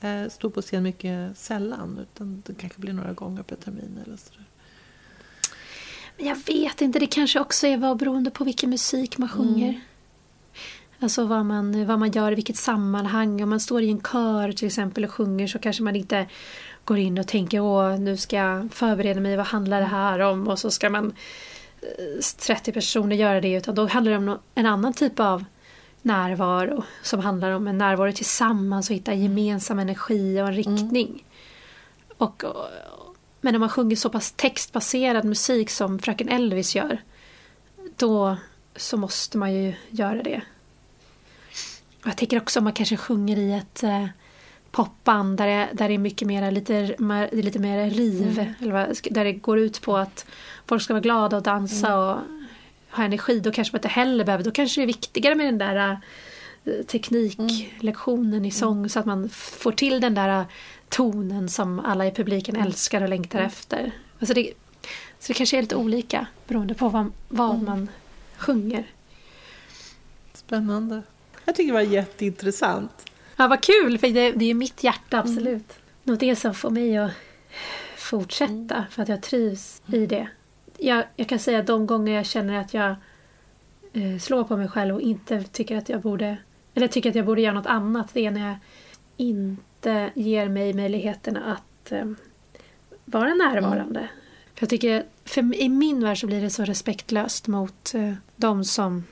[0.00, 1.98] eh, stå på scen mycket sällan.
[2.02, 4.44] Utan det kanske blir några gånger per termin eller sådär.
[6.16, 9.68] Men jag vet inte, det kanske också är vad beroende på vilken musik man sjunger.
[9.68, 9.80] Mm.
[11.02, 13.42] Alltså vad man, vad man gör, i vilket sammanhang.
[13.42, 16.26] Om man står i en kör till exempel och sjunger så kanske man inte
[16.84, 20.48] går in och tänker åh nu ska jag förbereda mig, vad handlar det här om?
[20.48, 21.14] Och så ska man
[22.38, 23.54] 30 eh, personer göra det.
[23.54, 25.44] Utan då handlar det om en annan typ av
[26.02, 30.56] närvaro som handlar om en närvaro tillsammans och hitta gemensam energi och en mm.
[30.56, 31.08] riktning.
[31.08, 31.24] Mm.
[32.16, 32.44] Och,
[33.40, 36.98] men om man sjunger så pass textbaserad musik som Fröken Elvis gör
[37.96, 38.36] då
[38.76, 40.42] så måste man ju göra det
[42.04, 44.06] Jag tänker också om man kanske sjunger i ett eh,
[44.70, 46.96] popband där det, där det är mycket mer, lite,
[47.32, 48.38] lite mer riv.
[48.38, 48.54] Mm.
[48.60, 50.26] Eller vad, där det går ut på att
[50.66, 51.98] folk ska vara glada och dansa mm.
[51.98, 52.18] och
[52.90, 53.40] ha energi.
[53.40, 56.00] Då kanske man inte heller behöver, då kanske det är viktigare med den där
[56.66, 58.44] uh, tekniklektionen mm.
[58.44, 58.88] i sång mm.
[58.88, 60.46] så att man får till den där uh,
[60.88, 62.66] tonen som alla i publiken mm.
[62.66, 63.46] älskar och längtar mm.
[63.46, 63.92] efter.
[64.18, 64.52] Alltså det,
[65.18, 67.88] så det kanske är lite olika beroende på vad, vad man
[68.36, 68.86] sjunger.
[70.34, 71.02] Spännande.
[71.44, 73.10] Jag tycker det var jätteintressant.
[73.36, 75.30] Ja, vad kul, för det, det är mitt hjärta, mm.
[75.30, 75.72] absolut.
[76.04, 76.14] Mm.
[76.14, 77.12] Och det som får mig att
[77.96, 78.84] fortsätta, mm.
[78.90, 80.28] för att jag trivs i det.
[80.78, 82.94] Jag, jag kan säga att de gånger jag känner att jag
[83.92, 86.36] eh, slår på mig själv och inte tycker att jag borde,
[86.74, 88.56] eller tycker att jag borde göra något annat, det är när jag
[89.16, 92.12] inte ger mig möjligheterna att eh,
[93.04, 94.00] vara närvarande.
[94.00, 94.12] Mm.
[94.54, 98.64] För jag tycker, för i min värld så blir det så respektlöst mot eh, de
[98.64, 99.04] som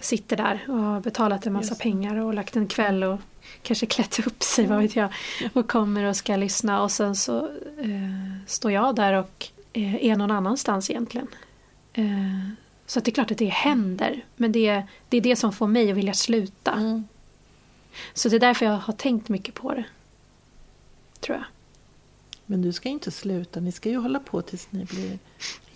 [0.00, 3.20] sitter där och har betalat en massa pengar och lagt en kväll och
[3.62, 5.12] kanske klätt upp sig, vad vet jag,
[5.52, 7.38] och kommer och ska lyssna och sen så
[7.78, 11.26] eh, står jag där och eh, är någon annanstans egentligen.
[11.92, 12.48] Eh,
[12.86, 15.66] så det är klart att det händer, men det är, det är det som får
[15.66, 16.72] mig att vilja sluta.
[16.72, 17.04] Mm.
[18.14, 19.84] Så det är därför jag har tänkt mycket på det.
[21.20, 21.44] Tror jag.
[22.46, 25.18] Men du ska inte sluta, ni ska ju hålla på tills ni blir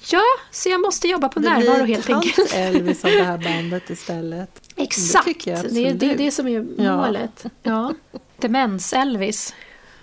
[0.00, 2.36] Ja, så jag måste jobba på det närvaro helt enkelt.
[2.36, 4.60] Det blir Elvis av det här bandet istället.
[4.76, 7.44] Exakt, det, det, det, är det som är målet.
[7.44, 7.50] Ja.
[7.62, 8.18] ja.
[8.40, 9.54] Demens-Elvis.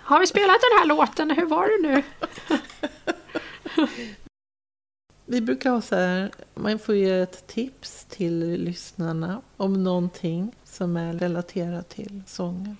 [0.02, 1.30] Har vi spelat den här låten?
[1.30, 2.02] Hur var det nu?
[5.28, 10.96] Vi brukar ha så här, man får ge ett tips till lyssnarna om någonting som
[10.96, 12.76] är relaterat till sången.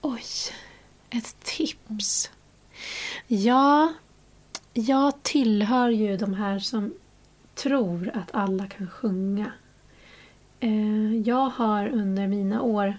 [0.00, 0.24] Oj,
[1.10, 2.30] ett tips.
[3.26, 3.92] Ja,
[4.78, 6.94] jag tillhör ju de här som
[7.54, 9.52] tror att alla kan sjunga.
[10.60, 12.94] Eh, jag har under mina år,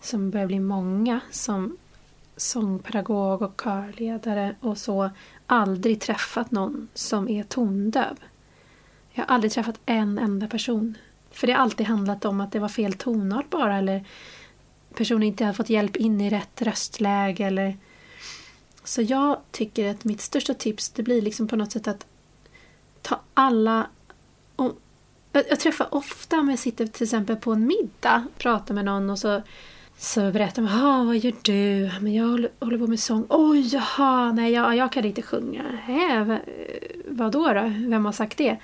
[0.00, 1.76] som börjar bli många, som
[2.36, 5.10] sångpedagog och körledare och så,
[5.46, 8.16] aldrig träffat någon som är tondöv.
[9.12, 10.96] Jag har aldrig träffat en enda person.
[11.30, 14.04] För det har alltid handlat om att det var fel tonart bara eller
[14.94, 17.76] personen inte har fått hjälp in i rätt röstläge eller
[18.84, 22.06] så jag tycker att mitt största tips det blir liksom på något sätt att
[23.02, 23.86] ta alla...
[24.56, 24.78] Och,
[25.32, 29.10] jag, jag träffar ofta om jag sitter till exempel på en middag pratar med någon
[29.10, 29.42] och så,
[29.98, 31.90] så berättar man ah, vad gör du?
[32.00, 33.26] Men jag håller, håller på med sång.
[33.28, 35.62] Oj, jaha, nej jag, jag kan inte sjunga.
[35.82, 36.40] Hä,
[37.08, 37.62] vad då, då?
[37.88, 38.56] Vem har sagt det?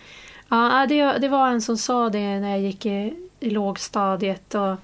[0.49, 4.77] Ja, det, det var en som sa det när jag gick i, i lågstadiet och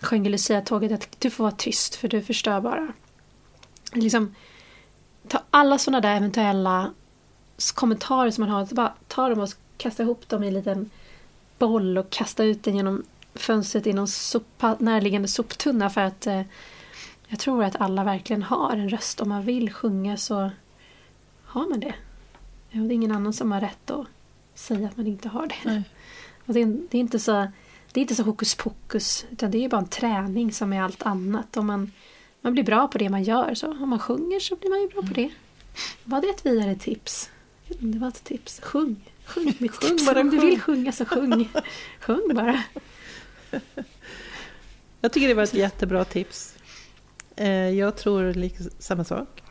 [0.00, 2.88] sjöng i Lucia-tåget att du får vara tyst för du förstör bara.
[3.92, 4.34] Liksom,
[5.28, 6.92] ta alla sådana där eventuella
[7.74, 10.90] kommentarer som man har, bara ta dem och kasta ihop dem i en liten
[11.58, 13.02] boll och kasta ut den genom
[13.34, 16.42] fönstret i någon sopa, närliggande soptunna för att eh,
[17.28, 19.20] jag tror att alla verkligen har en röst.
[19.20, 20.50] Om man vill sjunga så
[21.44, 21.94] har man det.
[22.70, 24.06] Ja, det är ingen annan som har rätt att
[24.54, 25.82] säga att man inte har det.
[26.46, 27.32] Och det, är, det, är, inte så,
[27.92, 31.02] det är inte så hokus pokus utan det är bara en träning som är allt
[31.02, 31.56] annat.
[31.56, 31.92] Om man
[32.46, 33.54] man blir bra på det man gör.
[33.54, 35.30] Så om man sjunger så blir man ju bra på det.
[36.04, 37.30] Var det ett vidare tips?
[37.68, 38.60] Det var ett tips.
[38.60, 39.10] Sjung.
[39.24, 40.06] Sjung mitt sjung tips.
[40.06, 41.48] Bara, om du vill sjunga så sjung.
[42.00, 42.62] sjung bara.
[45.00, 46.56] Jag tycker det var ett jättebra tips.
[47.36, 49.42] Eh, jag tror samma sak.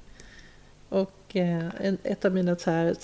[0.89, 1.70] Och eh,
[2.04, 2.96] ett av mina så här,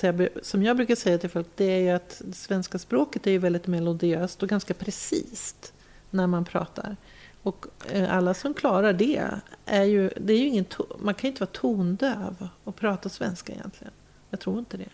[0.42, 3.38] som jag brukar säga till folk, det är ju att det svenska språket är ju
[3.38, 5.74] väldigt melodiöst och ganska precis
[6.10, 6.98] när man pratar.
[7.44, 9.30] Och eh, alla som klarar det
[9.66, 10.66] är ju, det är ju ingen,
[11.00, 13.94] man kan ju inte vara tondöv och prata svenska egentligen.
[14.30, 14.89] Jag tror inte det.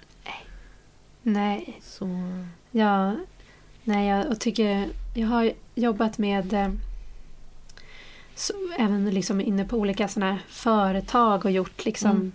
[1.21, 1.79] Nej.
[1.81, 2.07] Så.
[2.71, 3.15] Ja,
[3.83, 6.69] nej jag tycker, jag har jobbat med eh,
[8.35, 12.31] så, även liksom inne på olika sådana företag och gjort liksom mm.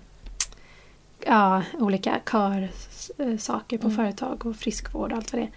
[1.27, 3.97] ja, olika körsaker på mm.
[3.97, 5.53] företag och friskvård och allt vad det är.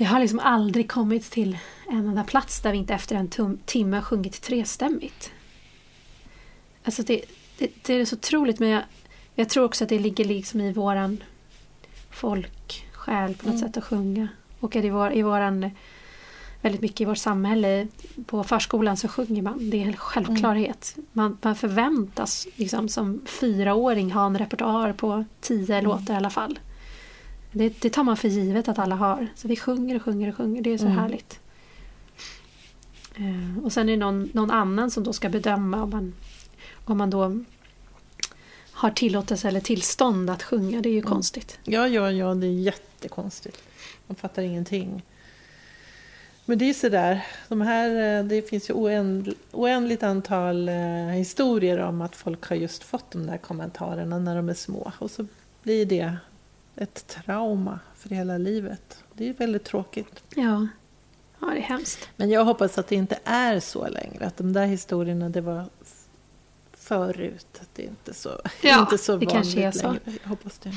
[0.00, 3.96] Jag har liksom aldrig kommit till en enda plats där vi inte efter en timme
[3.96, 5.30] har sjungit trestämmigt.
[6.84, 7.24] Alltså det,
[7.58, 8.82] det, det är så otroligt men jag,
[9.34, 11.22] jag, tror också att det ligger liksom i våran
[12.10, 13.58] folksjäl på något mm.
[13.58, 14.28] sätt att sjunga.
[14.60, 15.70] Och i, vår, i våran,
[16.60, 17.88] väldigt mycket i vårt samhälle,
[18.26, 19.70] på förskolan så sjunger man.
[19.70, 20.92] Det är en självklarhet.
[20.96, 21.06] Mm.
[21.12, 25.84] Man, man förväntas liksom, som fyraåring ha en repertoar på tio mm.
[25.84, 26.58] låtar i alla fall.
[27.52, 29.26] Det, det, tar man för givet att alla har.
[29.34, 30.62] Så vi sjunger och sjunger och sjunger.
[30.62, 30.98] Det är så mm.
[30.98, 31.40] härligt.
[33.20, 36.14] Uh, och sen är det någon, någon, annan som då ska bedöma om man,
[36.84, 37.44] om man då
[38.72, 40.80] har tillåtelse eller tillstånd att sjunga.
[40.80, 41.10] Det är ju mm.
[41.10, 41.58] konstigt.
[41.64, 43.62] Ja, ja, ja, det är jättekonstigt.
[44.06, 45.02] Man fattar ingenting.
[46.48, 50.74] Men det är sådär, de här, eh, det finns ju oänd, oändligt antal eh,
[51.06, 54.92] historier om att folk har just fått de där kommentarerna när de är små.
[54.98, 55.26] Och så
[55.62, 56.16] blir det
[56.80, 59.04] ett trauma för hela livet.
[59.14, 60.22] Det är väldigt tråkigt.
[60.34, 60.66] Ja,
[61.40, 62.08] ja det är hemskt.
[62.16, 64.26] Men jag hoppas att det inte är så längre.
[64.26, 65.64] Att de där historierna, det var
[66.72, 67.46] förut.
[67.60, 69.86] Att det är inte så, Ja, inte så det vanligt kanske är så.
[69.86, 70.18] längre.
[70.22, 70.72] Jag hoppas det.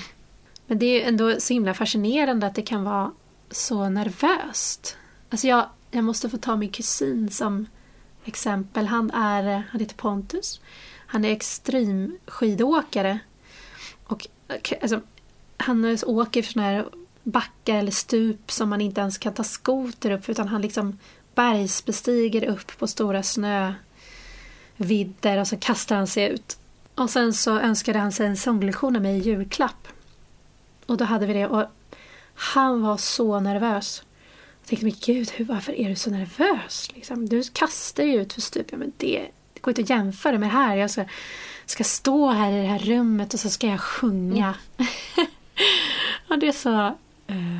[0.66, 3.12] Men det är ju ändå så himla fascinerande att det kan vara
[3.52, 4.98] så nervöst.
[5.30, 7.66] Alltså jag, jag måste få ta min kusin som
[8.26, 8.86] exempel.
[8.86, 10.62] Han, är, han heter Pontus.
[11.08, 13.20] Han är extremskidåkare.
[14.04, 15.02] Och eh, alltså,
[15.62, 16.86] han åker för sådana här
[17.24, 20.98] backar eller stup som man inte ens kan ta skoter upp utan han liksom
[21.36, 23.78] bergsbestiger upp på stora snövidder
[25.40, 26.58] och så kastar han sig ut.
[26.96, 29.88] Och sen så önskade han sig en sånglektion av mig i julklapp.
[30.86, 31.66] Och då hade vi det och
[32.34, 34.04] han var så nervös.
[34.62, 36.92] Jag tänkte, men gud, hur, varför är du så nervös?
[36.96, 38.68] Liksom, du kastar ju ut för stup.
[38.72, 40.76] Ja, men det, det går inte att jämföra med det här.
[40.76, 41.06] Jag ska,
[41.66, 44.56] ska stå här i det här rummet och så ska jag sjunga.
[44.78, 44.92] Mm.
[46.28, 46.88] och det är så...
[47.32, 47.60] Uh,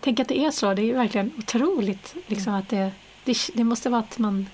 [0.00, 0.74] tänk att det är så.
[0.74, 2.14] Det är verkligen otroligt.
[2.26, 2.90] Liksom, att det,
[3.24, 4.46] det, det måste vara att man...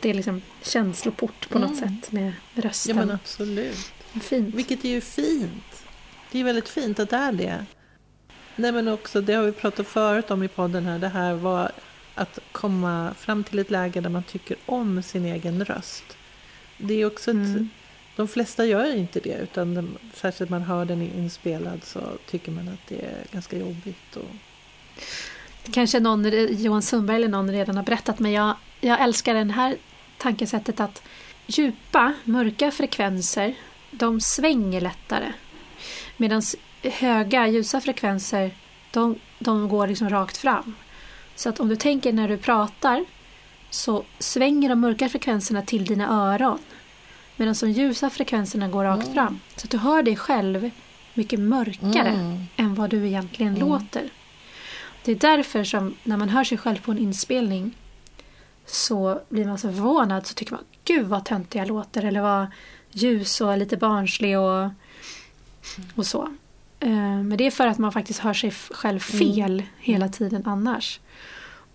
[0.00, 2.00] Det är liksom känsloport på något Mm.
[2.00, 2.96] sätt med Ja rösten.
[2.96, 3.92] men absolut.
[4.22, 4.54] Fint.
[4.54, 5.84] Vilket är ju fint.
[6.32, 7.66] Det är väldigt fint att det är det.
[8.56, 11.72] Nej men också, det har vi pratat förut om i podden här, det här var
[12.14, 16.04] att komma fram till ett läge där man tycker om sin egen röst.
[16.78, 17.68] Det är också ett, Mm
[18.18, 22.00] de flesta gör inte det, utan de, särskilt man hör den inspelad så
[22.30, 24.16] tycker man att det är ganska jobbigt.
[24.16, 24.30] Och,
[25.72, 29.52] Kanske någon, eh, Johan Sundberg eller någon redan har berättat men jag, jag älskar det
[29.52, 29.76] här
[30.16, 31.02] tankesättet att
[31.46, 33.54] djupa, mörka frekvenser
[33.90, 35.32] de svänger lättare.
[36.16, 36.42] Medan
[36.82, 38.50] höga, ljusa frekvenser
[38.90, 40.74] de, de går liksom rakt fram.
[41.34, 43.04] Så att om du tänker när du pratar
[43.70, 46.58] så svänger de mörka frekvenserna till dina öron.
[47.40, 49.14] Medan de ljusa frekvenserna går rakt Mm.
[49.14, 49.40] fram.
[49.56, 50.70] Så att du hör dig själv
[51.14, 52.42] mycket mörkare Mm.
[52.56, 53.68] än vad du egentligen Mm.
[53.68, 54.10] låter.
[55.04, 57.74] Det är därför som när man hör sig själv på en inspelning
[58.66, 62.46] så blir man så förvånad så tycker man gud vad töntig jag låter eller vad
[62.92, 64.70] ljus och lite barnslig och,
[65.94, 66.22] och så.
[66.80, 66.88] Eh,
[67.22, 71.00] Men det är för att man faktiskt hör sig själv fel hela tiden annars.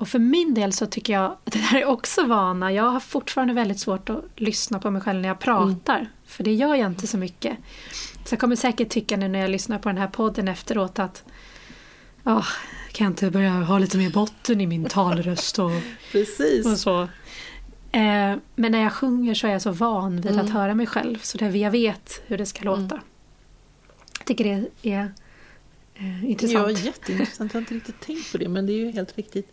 [0.03, 2.71] Och för min del så tycker jag att det där är också vana.
[2.71, 6.09] Jag har fortfarande väldigt svårt att lyssna på mig själv när jag pratar.
[6.25, 7.57] För det gör jag inte så mycket.
[8.25, 11.23] Så jag kommer säkert tycka nu när jag lyssnar på den här podden efteråt att
[12.23, 12.47] oh,
[12.91, 15.71] kan jag inte börja ha lite mer botten i min talröst och,
[16.11, 16.65] Precis.
[16.65, 17.01] och så.
[17.91, 20.45] Eh, men när jag sjunger så är jag så van vid Mm.
[20.45, 22.99] att höra mig själv så det, jag vet hur det ska låta.
[24.17, 25.11] Jag tycker det är
[25.95, 26.79] eh, Ja, intressant.
[26.85, 27.53] jätteintressant.
[27.53, 29.52] Jag har inte riktigt tänkt på det, men det är ju helt riktigt.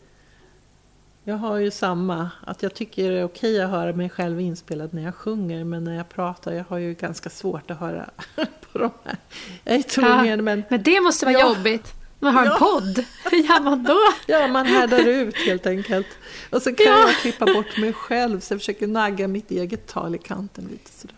[1.25, 4.95] Jag har ju samma, att jag tycker det är okej att höra mig själv inspelad
[4.95, 8.11] när jag sjunger, men när jag pratar, jag har ju ganska svårt att höra
[8.73, 9.16] på de här.
[9.64, 11.49] Jag är tvungen, men Men det måste vara Ja.
[11.57, 11.93] jobbigt.
[12.18, 12.59] Man har en Ja.
[12.59, 13.05] podd.
[13.31, 13.99] Hur gör man då?
[14.27, 16.07] ja, man härdar ut helt enkelt.
[16.51, 16.99] Och så kan Ja.
[17.07, 20.91] jag klippa bort mig själv, så jag försöker nagga mitt eget tal i kanten lite
[20.91, 21.16] sådär.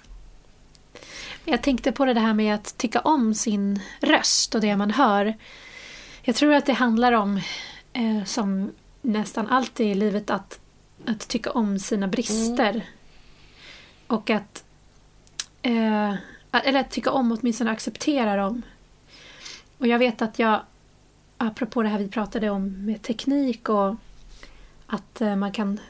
[1.44, 5.34] Jag tänkte på det här med att tycka om sin röst och det man hör.
[6.22, 7.36] Jag tror att det handlar om,
[7.92, 8.70] eh, som
[9.03, 10.61] nästan alltid i livet, att,
[11.07, 12.86] att tycka om sina brister.
[14.07, 14.64] Och att,
[15.62, 16.14] eh,
[16.53, 18.62] eller att tycka om, åtminstone acceptera dem.
[19.78, 20.61] Och jag vet att jag,
[21.36, 23.94] apropå det här vi pratade om med teknik och
[24.86, 25.80] att eh, man kan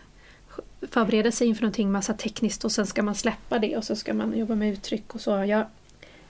[0.90, 4.14] förbereda sig inför någonting massa tekniskt och sen ska man släppa det och så ska
[4.14, 5.30] man jobba med uttryck och så.
[5.30, 5.66] Jag,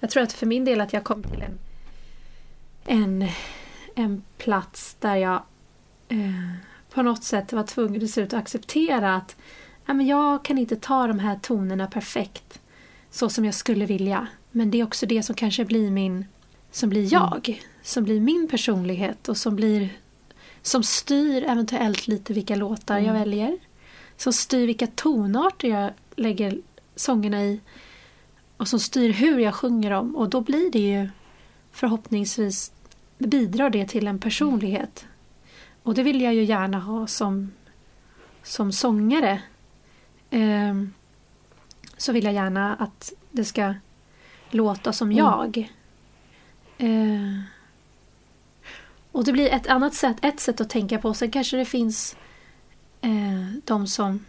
[0.00, 1.58] jag tror att för min del att jag kom till en,
[2.84, 3.28] en,
[3.94, 5.42] en plats där jag
[6.08, 9.36] eh, på något sätt var tvungen till slut att acceptera att
[9.86, 12.60] men jag kan inte ta de här tonerna perfekt
[13.10, 14.26] så som jag skulle vilja.
[14.50, 16.26] Men det är också det som kanske blir min
[16.70, 19.88] som blir jag, som blir min personlighet och som blir
[20.62, 23.58] som styr eventuellt lite vilka låtar jag väljer.
[24.16, 26.60] Som styr vilka tonarter jag lägger
[26.96, 27.60] sångerna i.
[28.56, 30.16] Och som styr hur jag sjunger dem.
[30.16, 31.08] Och då blir det ju
[31.72, 32.72] förhoppningsvis
[33.18, 35.04] bidrar det till en personlighet.
[35.82, 37.52] Och det vill jag ju gärna ha som,
[38.42, 39.42] som sångare.
[40.30, 40.92] Ehm,
[41.96, 43.74] så vill jag gärna att det ska
[44.50, 45.72] låta som jag.
[46.78, 47.40] Eh,
[49.12, 51.14] och det blir ett annat sätt, ett sätt att tänka på.
[51.14, 52.16] Sen kanske det finns
[53.00, 54.24] eh, de som,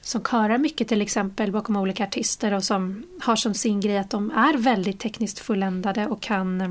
[0.00, 4.10] som körar mycket till exempel bakom olika artister och som har som sin grej att
[4.10, 6.70] de är väldigt tekniskt fulländade och kan eh,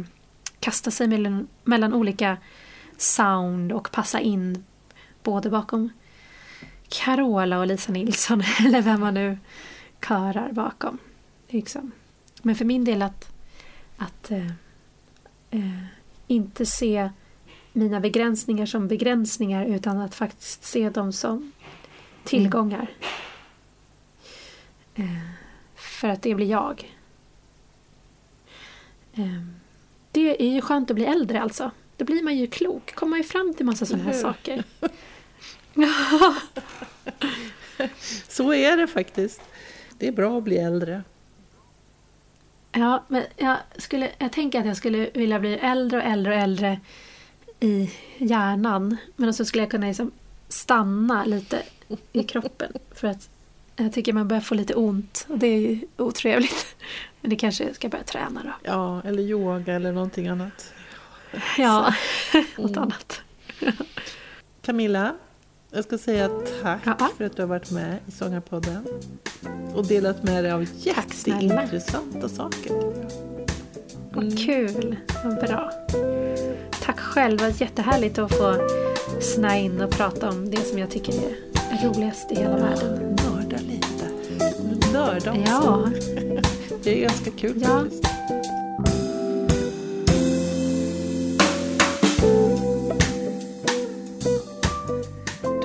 [0.60, 2.38] kasta sig mellan, mellan olika
[3.02, 4.64] sound och passa in
[5.24, 5.90] både bakom
[6.90, 9.38] Carola och Lisa Nilsson eller vem man nu
[10.08, 10.98] körar bakom.
[11.48, 11.92] Liksom.
[12.42, 13.32] Men för min del att,
[13.98, 14.52] att eh,
[15.52, 15.84] eh,
[16.28, 17.10] inte se
[17.74, 21.52] mina begränsningar som begränsningar utan att faktiskt se dem som
[22.24, 22.88] tillgångar.
[24.96, 25.16] Mm.
[25.16, 25.22] Eh,
[25.76, 26.94] för att det blir jag.
[29.14, 29.42] Eh,
[30.12, 31.72] det är ju skönt att bli äldre alltså.
[31.98, 34.64] Då blir man ju klok, kommer ju fram till massa sådana här saker.
[38.28, 39.42] Så är det faktiskt.
[39.98, 41.04] Det är bra att bli äldre.
[42.72, 46.40] Ja, men jag, skulle, jag tänker att jag skulle vilja bli äldre och äldre och
[46.40, 46.80] äldre
[47.60, 48.98] i hjärnan.
[49.16, 50.12] Men så skulle jag kunna liksom
[50.48, 51.62] stanna lite
[52.14, 52.74] i kroppen.
[52.92, 53.30] För att
[53.76, 56.76] jag tycker man börjar få lite ont och det är ju otrevligt.
[57.22, 58.52] Men det kanske ska börja träna då.
[58.64, 60.74] Ja, eller yoga eller någonting annat.
[61.58, 61.94] Ja,
[62.58, 62.84] något mm.
[62.84, 63.22] annat.
[64.62, 65.16] Camilla,
[65.72, 66.30] jag ska säga
[66.62, 67.10] tack ja.
[67.18, 68.86] för att du har varit med i Sångarpodden.
[69.74, 72.72] Och delat med dig av jätteintressanta saker.
[72.72, 73.08] Mm.
[74.12, 75.72] Vad kul, vad bra.
[76.82, 78.68] Tack själv, det var jättehärligt att få
[79.22, 83.16] snä in och prata om det som jag tycker är roligast i hela världen.
[83.26, 84.10] Nörda lite.
[84.94, 85.52] Nörda också.
[85.52, 85.90] Ja.
[86.84, 87.80] Det är ganska kul ja.
[87.80, 88.15] faktiskt.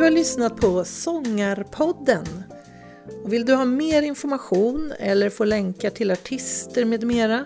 [0.00, 2.24] Du har lyssnat på Sångarpodden.
[3.24, 7.44] Och vill du ha mer information eller få länkar till artister med mera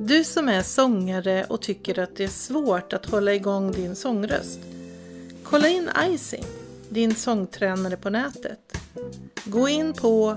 [0.00, 4.60] Du som är sångare och tycker att det är svårt att hålla igång din sångröst
[5.42, 6.44] Kolla in Icing,
[6.88, 8.78] din sångtränare på nätet.
[9.44, 10.36] Gå in på